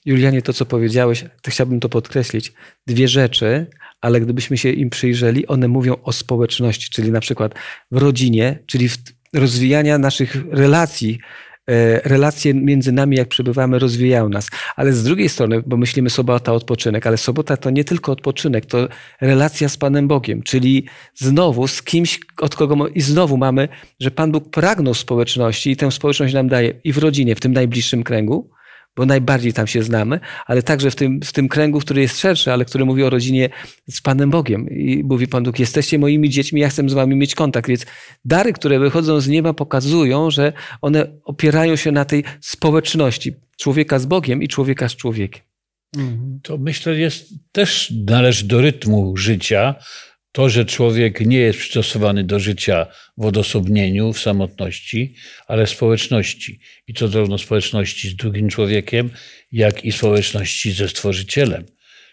Julianie, 0.05 0.43
to 0.43 0.53
co 0.53 0.67
powiedziałeś, 0.67 1.25
to 1.43 1.51
chciałbym 1.51 1.81
to 1.81 1.89
podkreślić. 1.89 2.53
Dwie 2.87 3.09
rzeczy, 3.09 3.67
ale 4.01 4.21
gdybyśmy 4.21 4.59
się 4.59 4.71
im 4.71 4.91
przyjrzeli, 4.91 5.47
one 5.47 5.69
mówią 5.69 5.97
o 6.03 6.13
społeczności, 6.13 6.91
czyli 6.91 7.11
na 7.11 7.21
przykład 7.21 7.55
w 7.91 7.97
rodzinie, 7.97 8.59
czyli 8.67 8.89
w 8.89 8.99
rozwijania 9.35 9.99
naszych 9.99 10.37
relacji 10.51 11.19
relacje 12.05 12.55
między 12.55 12.93
nami, 12.93 13.17
jak 13.17 13.29
przebywamy, 13.29 13.79
rozwijają 13.79 14.29
nas. 14.29 14.49
Ale 14.77 14.93
z 14.93 15.05
drugiej 15.05 15.29
strony, 15.29 15.63
bo 15.67 15.77
myślimy 15.77 16.11
sobota 16.11 16.53
odpoczynek, 16.53 17.07
ale 17.07 17.17
sobota 17.17 17.57
to 17.57 17.71
nie 17.71 17.85
tylko 17.85 18.13
odpoczynek, 18.13 18.67
to 18.67 18.89
relacja 19.21 19.69
z 19.69 19.77
Panem 19.77 20.09
Bogiem, 20.09 20.43
czyli 20.43 20.87
znowu 21.15 21.69
z 21.69 21.83
kimś, 21.83 22.21
od 22.41 22.57
kogo 22.57 22.89
i 22.89 23.01
znowu 23.01 23.37
mamy, 23.37 23.69
że 24.01 24.11
Pan 24.11 24.33
Bóg 24.33 24.51
pragnął 24.51 24.95
społeczności 24.95 25.71
i 25.71 25.77
tę 25.77 25.91
społeczność 25.91 26.35
nam 26.35 26.49
daje 26.49 26.81
i 26.85 26.93
w 26.93 26.99
rodzinie, 26.99 27.35
w 27.35 27.41
tym 27.41 27.53
najbliższym 27.53 28.03
kręgu, 28.03 28.51
bo 28.97 29.07
najbardziej 29.07 29.53
tam 29.53 29.67
się 29.67 29.83
znamy, 29.83 30.21
ale 30.47 30.63
także 30.63 30.91
w 30.91 30.97
tym, 30.97 31.21
w 31.21 31.33
tym 31.33 31.49
kręgu, 31.49 31.81
który 31.81 32.01
jest 32.01 32.21
szerszy, 32.21 32.53
ale 32.53 32.65
który 32.65 32.85
mówi 32.85 33.03
o 33.03 33.11
rodzinie 33.11 33.49
z 33.91 34.01
Panem 34.01 34.31
Bogiem. 34.31 34.71
I 34.71 35.03
mówi 35.05 35.27
Pan 35.29 35.43
Bóg, 35.43 35.59
jesteście 35.59 35.99
moimi 35.99 36.31
dziećmi, 36.31 36.61
ja 36.61 36.69
chcę 36.69 36.89
z 36.89 36.93
wami 36.93 37.17
mieć 37.17 37.35
kontakt. 37.35 37.69
Więc 37.69 37.87
dary, 38.25 38.53
które 38.53 38.79
wychodzą 38.79 39.21
z 39.21 39.29
nieba, 39.29 39.55
pokazują, 39.55 40.31
że 40.31 40.53
one 40.81 41.07
opierają 41.25 41.77
się 41.77 41.93
na 41.93 42.05
tej 42.05 42.25
społeczności 42.41 43.35
człowieka 43.57 43.99
z 43.99 44.07
Bogiem 44.07 44.43
i 44.43 44.49
człowieka 44.49 44.89
z 44.89 44.97
człowiekiem. 44.97 45.43
To 46.43 46.59
myślę, 46.59 46.99
jest 46.99 47.35
też 47.53 47.93
należy 48.07 48.45
do 48.47 48.61
rytmu 48.61 49.17
życia, 49.17 49.75
to, 50.35 50.49
że 50.49 50.65
człowiek 50.65 51.21
nie 51.21 51.39
jest 51.39 51.59
przystosowany 51.59 52.25
do 52.25 52.41
życia 52.41 52.87
w 53.17 53.27
odosobnieniu, 53.27 54.13
w 54.13 54.21
samotności, 54.21 55.15
ale 55.47 55.67
w 55.67 55.71
społeczności. 55.71 56.61
I 56.87 56.95
to 56.95 57.09
zarówno 57.09 57.39
społeczności 57.39 58.09
z 58.09 58.17
drugim 58.17 58.49
człowiekiem, 58.49 59.11
jak 59.53 59.85
i 59.85 59.93
społeczności 59.93 60.73
ze 60.73 60.89
Stworzycielem. 60.89 61.65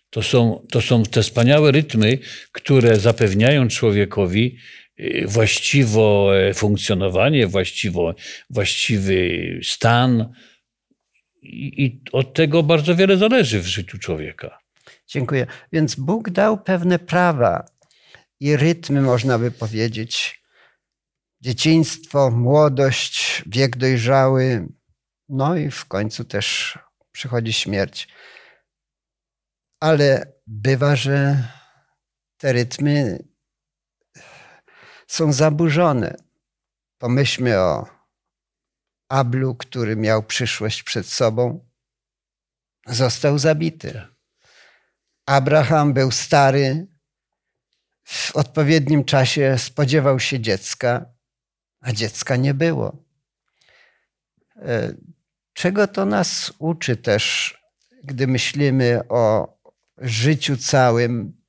To 0.10 0.22
są, 0.22 0.66
to 0.72 0.82
są 0.82 1.04
te 1.04 1.22
wspaniałe 1.22 1.72
rytmy, 1.72 2.18
które 2.52 3.00
zapewniają 3.00 3.68
człowiekowi 3.68 4.58
y, 5.00 5.24
właściwe 5.28 6.54
funkcjonowanie, 6.54 7.48
właściwo, 7.48 8.16
właściwy 8.50 9.60
stan. 9.64 10.34
I, 11.42 11.84
I 11.86 12.02
od 12.12 12.34
tego 12.34 12.64
bardzo 12.64 12.96
wiele 12.96 13.18
zależy 13.18 13.60
w 13.60 13.68
życiu 13.68 13.98
człowieka. 13.98 14.60
Dziękuję. 15.08 15.48
Więc 15.74 15.96
Bóg 15.96 16.30
dał 16.30 16.64
pewne 16.64 17.00
prawa 17.00 17.81
i 18.42 18.58
rytmy, 18.58 19.02
można 19.02 19.40
by 19.40 19.52
powiedzieć. 19.52 20.44
Dzieciństwo, 21.42 22.32
młodość, 22.32 23.44
wiek 23.46 23.78
dojrzały, 23.78 24.68
no 25.30 25.56
i 25.56 25.72
w 25.72 25.86
końcu 25.86 26.26
też 26.26 26.80
przychodzi 27.12 27.54
śmierć. 27.54 28.08
Ale 29.80 30.34
bywa, 30.48 30.96
że 30.96 31.48
te 32.38 32.54
rytmy 32.54 33.26
są 35.08 35.34
zaburzone. 35.34 36.16
Pomyślmy 36.98 37.60
o 37.60 37.86
Ablu, 39.10 39.56
który 39.56 39.96
miał 39.96 40.24
przyszłość 40.24 40.84
przed 40.84 41.08
sobą, 41.08 41.70
został 42.88 43.40
zabity. 43.40 44.02
Abraham 45.26 45.94
był 45.94 46.12
stary, 46.12 46.91
w 48.12 48.36
odpowiednim 48.36 49.04
czasie 49.04 49.56
spodziewał 49.58 50.20
się 50.20 50.40
dziecka, 50.40 51.06
a 51.80 51.92
dziecka 51.92 52.36
nie 52.36 52.54
było. 52.54 53.06
E, 54.56 54.94
czego 55.54 55.88
to 55.88 56.06
nas 56.06 56.54
uczy 56.60 56.98
też, 56.98 57.56
gdy 58.04 58.28
myślimy 58.28 59.02
o 59.10 59.58
życiu 59.98 60.58
całym, 60.58 61.42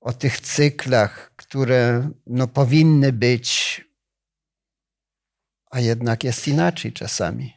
o 0.00 0.12
tych 0.12 0.40
cyklach, 0.40 1.32
które 1.36 2.10
no, 2.26 2.48
powinny 2.48 3.12
być, 3.12 3.80
a 5.70 5.80
jednak 5.80 6.24
jest 6.24 6.48
inaczej 6.48 6.92
czasami. 6.92 7.54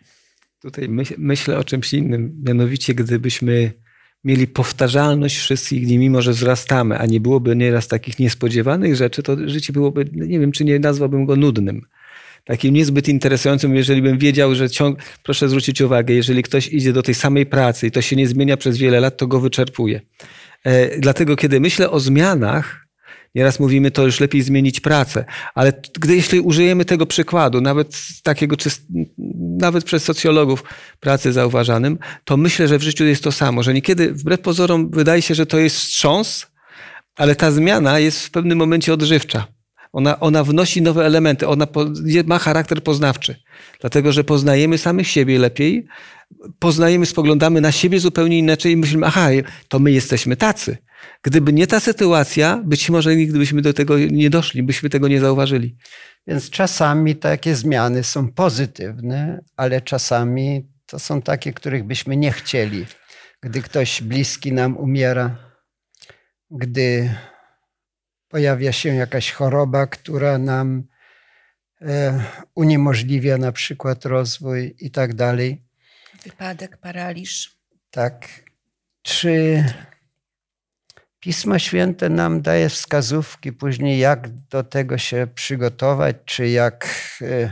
Tutaj 0.60 0.90
myśl, 0.90 1.16
myślę 1.18 1.58
o 1.58 1.64
czymś 1.64 1.94
innym, 1.94 2.42
mianowicie 2.46 2.94
gdybyśmy 2.94 3.74
mieli 4.24 4.48
powtarzalność 4.48 5.38
wszystkich 5.38 5.86
dni, 5.86 5.98
mimo 5.98 6.22
że 6.22 6.32
wzrastamy, 6.32 6.98
a 6.98 7.06
nie 7.06 7.20
byłoby 7.20 7.56
nieraz 7.56 7.88
takich 7.88 8.20
niespodziewanych 8.20 8.96
rzeczy, 8.96 9.24
to 9.24 9.50
życie 9.50 9.74
byłoby, 9.74 10.06
nie 10.14 10.40
wiem, 10.40 10.52
czy 10.52 10.66
nie 10.66 10.80
nazwałbym 10.80 11.26
go 11.26 11.36
nudnym. 11.36 11.82
Takim 12.46 12.74
niezbyt 12.74 13.08
interesującym, 13.08 13.76
jeżeli 13.76 14.02
bym 14.02 14.18
wiedział, 14.18 14.56
że 14.56 14.70
ciąg, 14.70 15.00
proszę 15.24 15.50
zwrócić 15.50 15.82
uwagę, 15.82 16.14
jeżeli 16.14 16.44
ktoś 16.44 16.68
idzie 16.68 16.94
do 16.94 17.04
tej 17.04 17.16
samej 17.16 17.46
pracy 17.46 17.88
i 17.88 17.92
to 17.92 18.02
się 18.02 18.16
nie 18.16 18.28
zmienia 18.28 18.58
przez 18.58 18.78
wiele 18.78 19.00
lat, 19.00 19.18
to 19.18 19.28
go 19.28 19.40
wyczerpuje. 19.40 20.02
E, 20.64 21.00
dlatego, 21.00 21.36
kiedy 21.36 21.60
myślę 21.60 21.90
o 21.90 22.00
zmianach, 22.00 22.89
Nieraz 23.36 23.60
mówimy, 23.60 23.92
to 23.92 24.06
już 24.06 24.20
lepiej 24.20 24.42
zmienić 24.42 24.80
pracę, 24.80 25.26
ale 25.56 25.74
gdy 26.00 26.16
jeśli 26.16 26.40
użyjemy 26.40 26.86
tego 26.86 27.06
przykładu, 27.06 27.62
nawet 27.62 27.98
takiego, 28.24 28.58
czy 28.58 28.70
nawet 29.60 29.84
przez 29.84 30.04
socjologów 30.04 30.64
pracy 31.00 31.34
zauważanym, 31.34 31.98
to 32.24 32.38
myślę, 32.38 32.68
że 32.68 32.78
w 32.78 32.84
życiu 32.84 33.06
jest 33.06 33.24
to 33.24 33.32
samo, 33.32 33.64
że 33.64 33.74
niekiedy 33.74 34.14
wbrew 34.14 34.40
pozorom 34.40 34.90
wydaje 34.90 35.22
się, 35.22 35.36
że 35.36 35.46
to 35.46 35.58
jest 35.58 35.76
wstrząs, 35.76 36.48
ale 37.16 37.36
ta 37.36 37.52
zmiana 37.52 38.00
jest 38.00 38.26
w 38.26 38.32
pewnym 38.32 38.58
momencie 38.58 38.94
odżywcza. 38.94 39.59
Ona, 39.92 40.20
ona 40.20 40.44
wnosi 40.44 40.82
nowe 40.82 41.06
elementy, 41.06 41.48
ona 41.48 41.68
ma 42.26 42.40
charakter 42.40 42.84
poznawczy, 42.84 43.36
dlatego 43.82 44.12
że 44.12 44.24
poznajemy 44.24 44.78
samych 44.78 45.08
siebie 45.08 45.40
lepiej, 45.40 45.88
poznajemy, 46.60 47.06
spoglądamy 47.06 47.62
na 47.62 47.72
siebie 47.72 48.00
zupełnie 48.00 48.38
inaczej 48.38 48.72
i 48.72 48.78
myślimy, 48.78 49.06
aha, 49.06 49.28
to 49.68 49.80
my 49.80 49.92
jesteśmy 49.92 50.36
tacy. 50.36 50.78
Gdyby 51.24 51.54
nie 51.54 51.68
ta 51.68 51.80
sytuacja, 51.80 52.62
być 52.66 52.90
może 52.90 53.16
nigdy 53.16 53.40
byśmy 53.40 53.62
do 53.62 53.74
tego 53.74 54.00
nie 54.00 54.30
doszli, 54.30 54.64
byśmy 54.64 54.90
tego 54.90 55.08
nie 55.08 55.20
zauważyli. 55.20 55.78
Więc 56.28 56.50
czasami 56.50 57.16
takie 57.16 57.56
zmiany 57.56 58.04
są 58.04 58.32
pozytywne, 58.32 59.44
ale 59.58 59.82
czasami 59.82 60.70
to 60.86 61.00
są 61.00 61.22
takie, 61.22 61.54
których 61.54 61.84
byśmy 61.84 62.18
nie 62.18 62.32
chcieli. 62.32 62.86
Gdy 63.42 63.62
ktoś 63.62 64.02
bliski 64.02 64.54
nam 64.54 64.78
umiera, 64.78 65.38
gdy 66.52 67.10
pojawia 68.30 68.72
się 68.72 68.96
jakaś 68.96 69.32
choroba, 69.32 69.88
która 69.88 70.38
nam 70.38 70.84
e, 71.82 72.24
uniemożliwia 72.56 73.38
na 73.38 73.52
przykład 73.52 74.06
rozwój 74.06 74.76
i 74.80 74.92
tak 74.92 75.14
dalej. 75.14 75.64
Wypadek, 76.24 76.78
paraliż. 76.78 77.58
Tak. 77.92 78.28
Czy 79.02 79.64
Pismo 81.20 81.60
Święte 81.60 82.10
nam 82.10 82.42
daje 82.42 82.70
wskazówki 82.70 83.54
później, 83.54 84.00
jak 84.00 84.30
do 84.30 84.64
tego 84.64 84.98
się 84.98 85.28
przygotować, 85.36 86.16
czy 86.26 86.50
jak 86.50 86.88
e, 87.22 87.52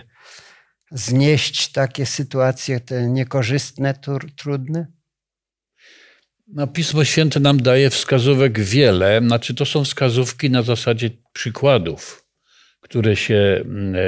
znieść 0.92 1.72
takie 1.72 2.06
sytuacje, 2.06 2.80
te 2.80 3.08
niekorzystne, 3.08 3.94
trudne? 4.38 4.97
No, 6.48 6.68
Pismo 6.68 7.06
Święte 7.06 7.40
nam 7.40 7.62
daje 7.62 7.90
wskazówek 7.90 8.60
wiele. 8.60 9.22
Znaczy, 9.24 9.56
to 9.56 9.66
są 9.66 9.84
wskazówki 9.84 10.50
na 10.50 10.62
zasadzie 10.64 11.10
przykładów, 11.34 12.26
które, 12.82 13.16
się, 13.16 13.62
mm, 13.66 13.96
e, 13.96 14.00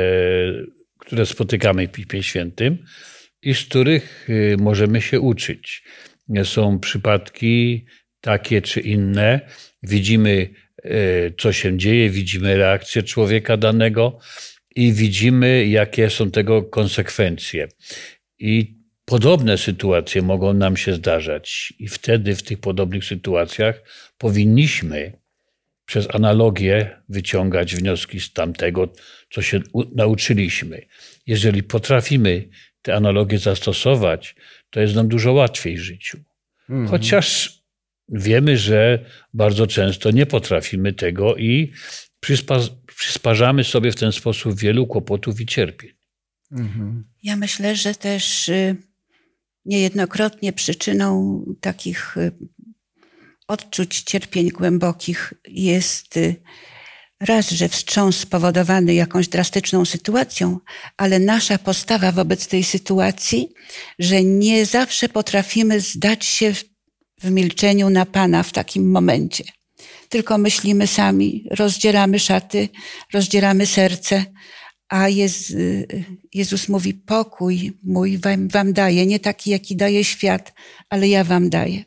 które 0.99 1.25
spotykamy 1.25 1.87
w 1.87 1.91
Piśmie 1.91 2.23
Świętym 2.23 2.77
i 3.41 3.53
z 3.53 3.63
których 3.63 4.27
e, 4.29 4.57
możemy 4.57 5.01
się 5.01 5.19
uczyć. 5.19 5.83
Są 6.43 6.79
przypadki 6.79 7.85
takie 8.21 8.61
czy 8.61 8.79
inne. 8.79 9.41
Widzimy, 9.83 10.49
e, 10.83 10.91
co 11.37 11.53
się 11.53 11.77
dzieje, 11.77 12.09
widzimy 12.09 12.57
reakcję 12.57 13.03
człowieka 13.03 13.57
danego 13.57 14.19
i 14.75 14.93
widzimy, 14.93 15.67
jakie 15.67 16.09
są 16.09 16.31
tego 16.31 16.63
konsekwencje. 16.63 17.67
I 18.39 18.78
podobne 19.09 19.57
sytuacje 19.57 20.21
mogą 20.21 20.53
nam 20.53 20.77
się 20.77 20.93
zdarzać, 20.93 21.73
i 21.79 21.87
wtedy 21.87 22.35
w 22.35 22.43
tych 22.43 22.59
podobnych 22.59 23.05
sytuacjach 23.05 23.81
powinniśmy 24.17 25.13
przez 25.85 26.07
analogię 26.15 27.01
wyciągać 27.09 27.75
wnioski 27.75 28.19
z 28.19 28.33
tamtego, 28.33 28.93
co 29.31 29.41
się 29.41 29.59
nauczyliśmy. 29.95 30.85
Jeżeli 31.27 31.63
potrafimy 31.63 32.49
te 32.81 32.95
analogie 32.95 33.39
zastosować, 33.39 34.35
to 34.69 34.79
jest 34.79 34.95
nam 34.95 35.07
dużo 35.07 35.33
łatwiej 35.33 35.77
w 35.77 35.81
życiu. 35.81 36.17
Mhm. 36.69 36.87
Chociaż 36.87 37.59
wiemy, 38.09 38.57
że 38.57 39.05
bardzo 39.33 39.67
często 39.67 40.11
nie 40.11 40.25
potrafimy 40.25 40.93
tego 40.93 41.35
i 41.35 41.71
przysparzamy 42.95 43.63
sobie 43.63 43.91
w 43.91 43.95
ten 43.95 44.11
sposób 44.11 44.59
wielu 44.59 44.87
kłopotów 44.87 45.41
i 45.41 45.45
cierpień. 45.45 45.91
Mhm. 46.51 47.03
Ja 47.23 47.35
myślę, 47.35 47.75
że 47.75 47.95
też 47.95 48.49
y, 48.49 48.88
niejednokrotnie 49.65 50.53
przyczyną 50.53 51.43
takich 51.61 52.17
y, 52.17 52.31
odczuć 53.47 54.01
cierpień 54.01 54.49
głębokich 54.49 55.33
jest 55.47 56.17
y, 56.17 56.35
raz, 57.19 57.49
że 57.49 57.69
wstrząs 57.69 58.17
spowodowany 58.17 58.93
jakąś 58.93 59.27
drastyczną 59.27 59.85
sytuacją, 59.85 60.59
ale 60.97 61.19
nasza 61.19 61.57
postawa 61.57 62.11
wobec 62.11 62.47
tej 62.47 62.63
sytuacji, 62.63 63.49
że 63.99 64.23
nie 64.23 64.65
zawsze 64.65 65.09
potrafimy 65.09 65.79
zdać 65.79 66.25
się 66.25 66.53
w 67.21 67.31
milczeniu 67.31 67.89
na 67.89 68.05
Pana 68.05 68.43
w 68.43 68.51
takim 68.51 68.91
momencie. 68.91 69.43
Tylko 70.09 70.37
myślimy 70.37 70.87
sami, 70.87 71.45
rozdzieramy 71.51 72.19
szaty, 72.19 72.69
rozdzieramy 73.13 73.65
serce, 73.65 74.25
a 74.89 75.07
Jezus 76.33 76.69
mówi: 76.69 76.93
Pokój 76.93 77.77
mój 77.83 78.17
wam, 78.17 78.47
wam 78.47 78.73
daję, 78.73 79.05
nie 79.05 79.19
taki, 79.19 79.49
jaki 79.49 79.75
daje 79.75 80.03
świat, 80.03 80.53
ale 80.89 81.07
ja 81.07 81.23
wam 81.23 81.49
daję. 81.49 81.83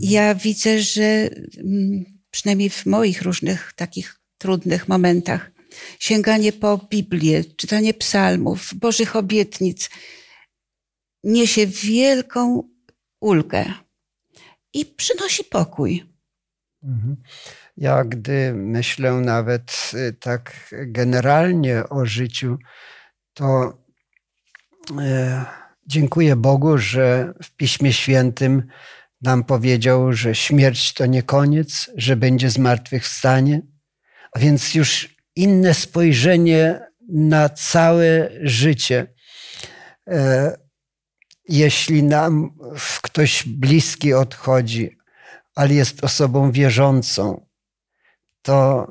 Ja 0.00 0.34
widzę, 0.34 0.80
że 0.82 1.30
mm, 1.58 2.04
przynajmniej 2.30 2.70
w 2.70 2.86
moich 2.86 3.22
różnych 3.22 3.72
takich 3.76 4.20
trudnych 4.38 4.88
momentach, 4.88 5.50
sięganie 5.98 6.52
po 6.52 6.78
Biblię, 6.90 7.44
czytanie 7.44 7.94
psalmów, 7.94 8.74
Bożych 8.74 9.16
obietnic, 9.16 9.90
niesie 11.24 11.66
wielką 11.66 12.68
ulgę 13.20 13.64
i 14.74 14.86
przynosi 14.86 15.44
pokój. 15.44 16.04
Mhm. 16.82 17.16
Ja, 17.76 18.04
gdy 18.04 18.54
myślę 18.54 19.12
nawet 19.12 19.90
y, 19.94 20.12
tak 20.12 20.74
generalnie 20.86 21.88
o 21.88 22.06
życiu, 22.06 22.58
to 23.34 23.78
e, 25.00 25.44
dziękuję 25.86 26.36
Bogu, 26.36 26.78
że 26.78 27.34
w 27.42 27.50
Piśmie 27.50 27.92
Świętym 27.92 28.62
nam 29.22 29.44
powiedział, 29.44 30.12
że 30.12 30.34
śmierć 30.34 30.94
to 30.94 31.06
nie 31.06 31.22
koniec, 31.22 31.90
że 31.96 32.16
będzie 32.16 32.50
zmartwychwstanie, 32.50 33.62
a 34.32 34.38
więc 34.38 34.74
już 34.74 35.16
inne 35.36 35.74
spojrzenie 35.74 36.80
na 37.08 37.48
całe 37.48 38.30
życie. 38.42 39.14
E, 40.08 40.56
jeśli 41.48 42.02
nam 42.02 42.58
ktoś 43.02 43.44
bliski 43.46 44.14
odchodzi, 44.14 44.98
ale 45.54 45.74
jest 45.74 46.04
osobą 46.04 46.52
wierzącą, 46.52 47.43
to 48.44 48.86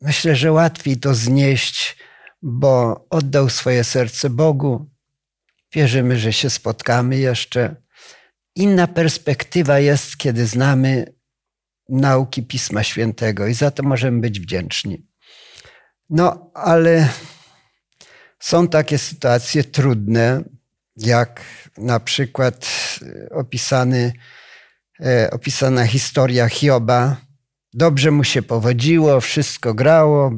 myślę, 0.00 0.36
że 0.36 0.52
łatwiej 0.52 0.96
to 0.96 1.14
znieść, 1.14 1.96
bo 2.42 3.06
oddał 3.10 3.48
swoje 3.48 3.84
serce 3.84 4.30
Bogu. 4.30 4.90
Wierzymy, 5.72 6.18
że 6.18 6.32
się 6.32 6.50
spotkamy 6.50 7.16
jeszcze. 7.16 7.76
Inna 8.54 8.86
perspektywa 8.86 9.78
jest, 9.78 10.16
kiedy 10.16 10.46
znamy 10.46 11.14
nauki 11.88 12.42
Pisma 12.42 12.82
Świętego 12.82 13.46
i 13.46 13.54
za 13.54 13.70
to 13.70 13.82
możemy 13.82 14.20
być 14.20 14.40
wdzięczni. 14.40 15.06
No, 16.10 16.50
ale 16.54 17.08
są 18.40 18.68
takie 18.68 18.98
sytuacje 18.98 19.64
trudne, 19.64 20.44
jak 20.96 21.40
na 21.76 22.00
przykład 22.00 22.66
e, 23.02 23.28
opisany, 23.30 24.12
e, 25.00 25.30
opisana 25.30 25.86
historia 25.86 26.48
Hioba. 26.48 27.27
Dobrze 27.74 28.10
mu 28.10 28.24
się 28.24 28.42
powodziło, 28.42 29.20
wszystko 29.20 29.74
grało, 29.74 30.32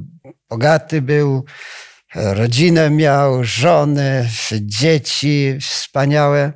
bogaty 0.49 1.03
był, 1.03 1.45
rodzinę 2.15 2.91
miał, 2.91 3.45
żonę, 3.45 4.29
dzieci 4.61 5.59
wspaniałe. 5.61 6.53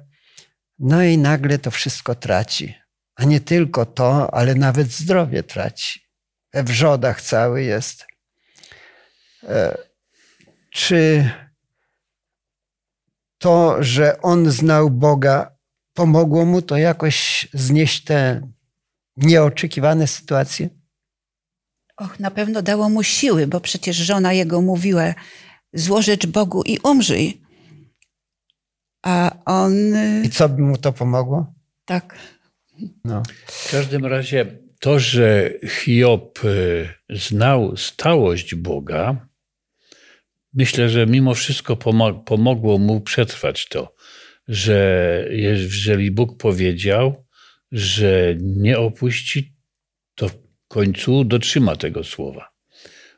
No 0.79 1.05
i 1.05 1.19
nagle 1.19 1.59
to 1.59 1.71
wszystko 1.71 2.15
traci. 2.15 2.75
A 3.17 3.25
nie 3.25 3.41
tylko 3.41 3.87
to, 3.87 4.35
ale 4.35 4.55
nawet 4.55 4.91
zdrowie 4.91 5.43
traci. 5.43 6.01
We 6.55 6.63
wrzodach 6.63 7.23
cały 7.23 7.63
jest. 7.63 8.07
E, 9.43 9.79
czy 10.71 11.31
to, 13.39 13.77
że 13.83 14.23
on 14.23 14.51
znał 14.51 14.91
Boga, 14.91 15.57
pomogło 15.95 16.45
mu 16.45 16.63
to 16.63 16.77
jakoś 16.77 17.49
znieść 17.53 18.05
te 18.05 18.49
nieoczekiwane 19.17 20.07
sytuacje? 20.07 20.69
Och, 21.97 22.21
na 22.21 22.31
pewno 22.31 22.63
dało 22.63 22.89
mu 22.89 23.03
siły, 23.03 23.47
bo 23.47 23.61
przecież 23.61 23.97
żona 23.97 24.33
jego 24.33 24.61
mówiła: 24.61 25.15
złożecz 25.73 26.27
Bogu 26.27 26.63
i 26.63 26.79
umrzyj. 26.79 27.41
A 29.03 29.31
on. 29.45 29.73
I 30.25 30.31
co 30.31 30.49
by 30.49 30.63
mu 30.63 30.77
to 30.77 30.93
pomogło? 30.93 31.55
Tak. 31.85 32.19
No. 33.05 33.23
W 33.47 33.71
każdym 33.71 34.07
razie 34.07 34.59
to, 34.81 34.99
że 34.99 35.51
Hiob 35.69 36.39
e, 36.45 37.17
znał 37.17 37.77
stałość 37.77 38.55
Boga, 38.55 39.29
myślę, 40.55 40.89
że 40.89 41.07
mimo 41.07 41.35
wszystko 41.35 41.77
pomogło 42.27 42.79
mu 42.79 43.01
przetrwać 43.01 43.69
to, 43.69 43.95
że 44.49 45.29
jeżeli 45.31 46.11
Bóg 46.11 46.37
powiedział, 46.39 47.24
że 47.75 48.35
nie 48.41 48.79
opuści, 48.79 49.53
to 50.15 50.29
w 50.29 50.35
końcu 50.69 51.25
dotrzyma 51.25 51.77
tego 51.77 52.05
słowa. 52.05 52.51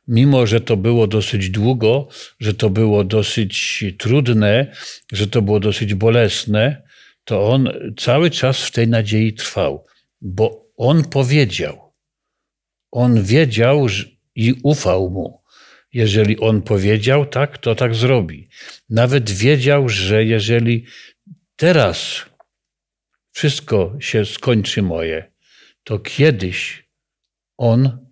Mimo, 0.08 0.46
że 0.46 0.60
to 0.60 0.76
było 0.76 1.06
dosyć 1.06 1.50
długo, 1.50 2.08
że 2.40 2.54
to 2.54 2.70
było 2.70 3.04
dosyć 3.04 3.84
trudne, 3.98 4.72
że 5.12 5.26
to 5.26 5.42
było 5.42 5.60
dosyć 5.60 5.94
bolesne, 5.94 6.82
to 7.24 7.48
on 7.48 7.68
cały 7.98 8.30
czas 8.30 8.64
w 8.64 8.70
tej 8.70 8.88
nadziei 8.88 9.32
trwał, 9.32 9.84
bo 10.20 10.66
on 10.76 11.04
powiedział. 11.04 11.92
On 12.90 13.22
wiedział 13.22 13.86
i 14.34 14.54
ufał 14.62 15.10
mu. 15.10 15.42
Jeżeli 15.92 16.38
on 16.38 16.62
powiedział 16.62 17.26
tak, 17.26 17.58
to 17.58 17.74
tak 17.74 17.94
zrobi. 17.94 18.48
Nawet 18.90 19.30
wiedział, 19.30 19.88
że 19.88 20.24
jeżeli 20.24 20.84
teraz 21.56 22.24
wszystko 23.36 23.96
się 24.00 24.24
skończy 24.24 24.82
moje, 24.82 25.32
to 25.84 25.98
kiedyś 25.98 26.88
on 27.56 28.06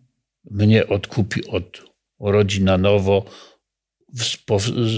mnie 0.50 0.86
odkupi 0.86 1.46
od 1.46 1.84
urodzi 2.18 2.64
na 2.64 2.78
nowo, 2.78 3.24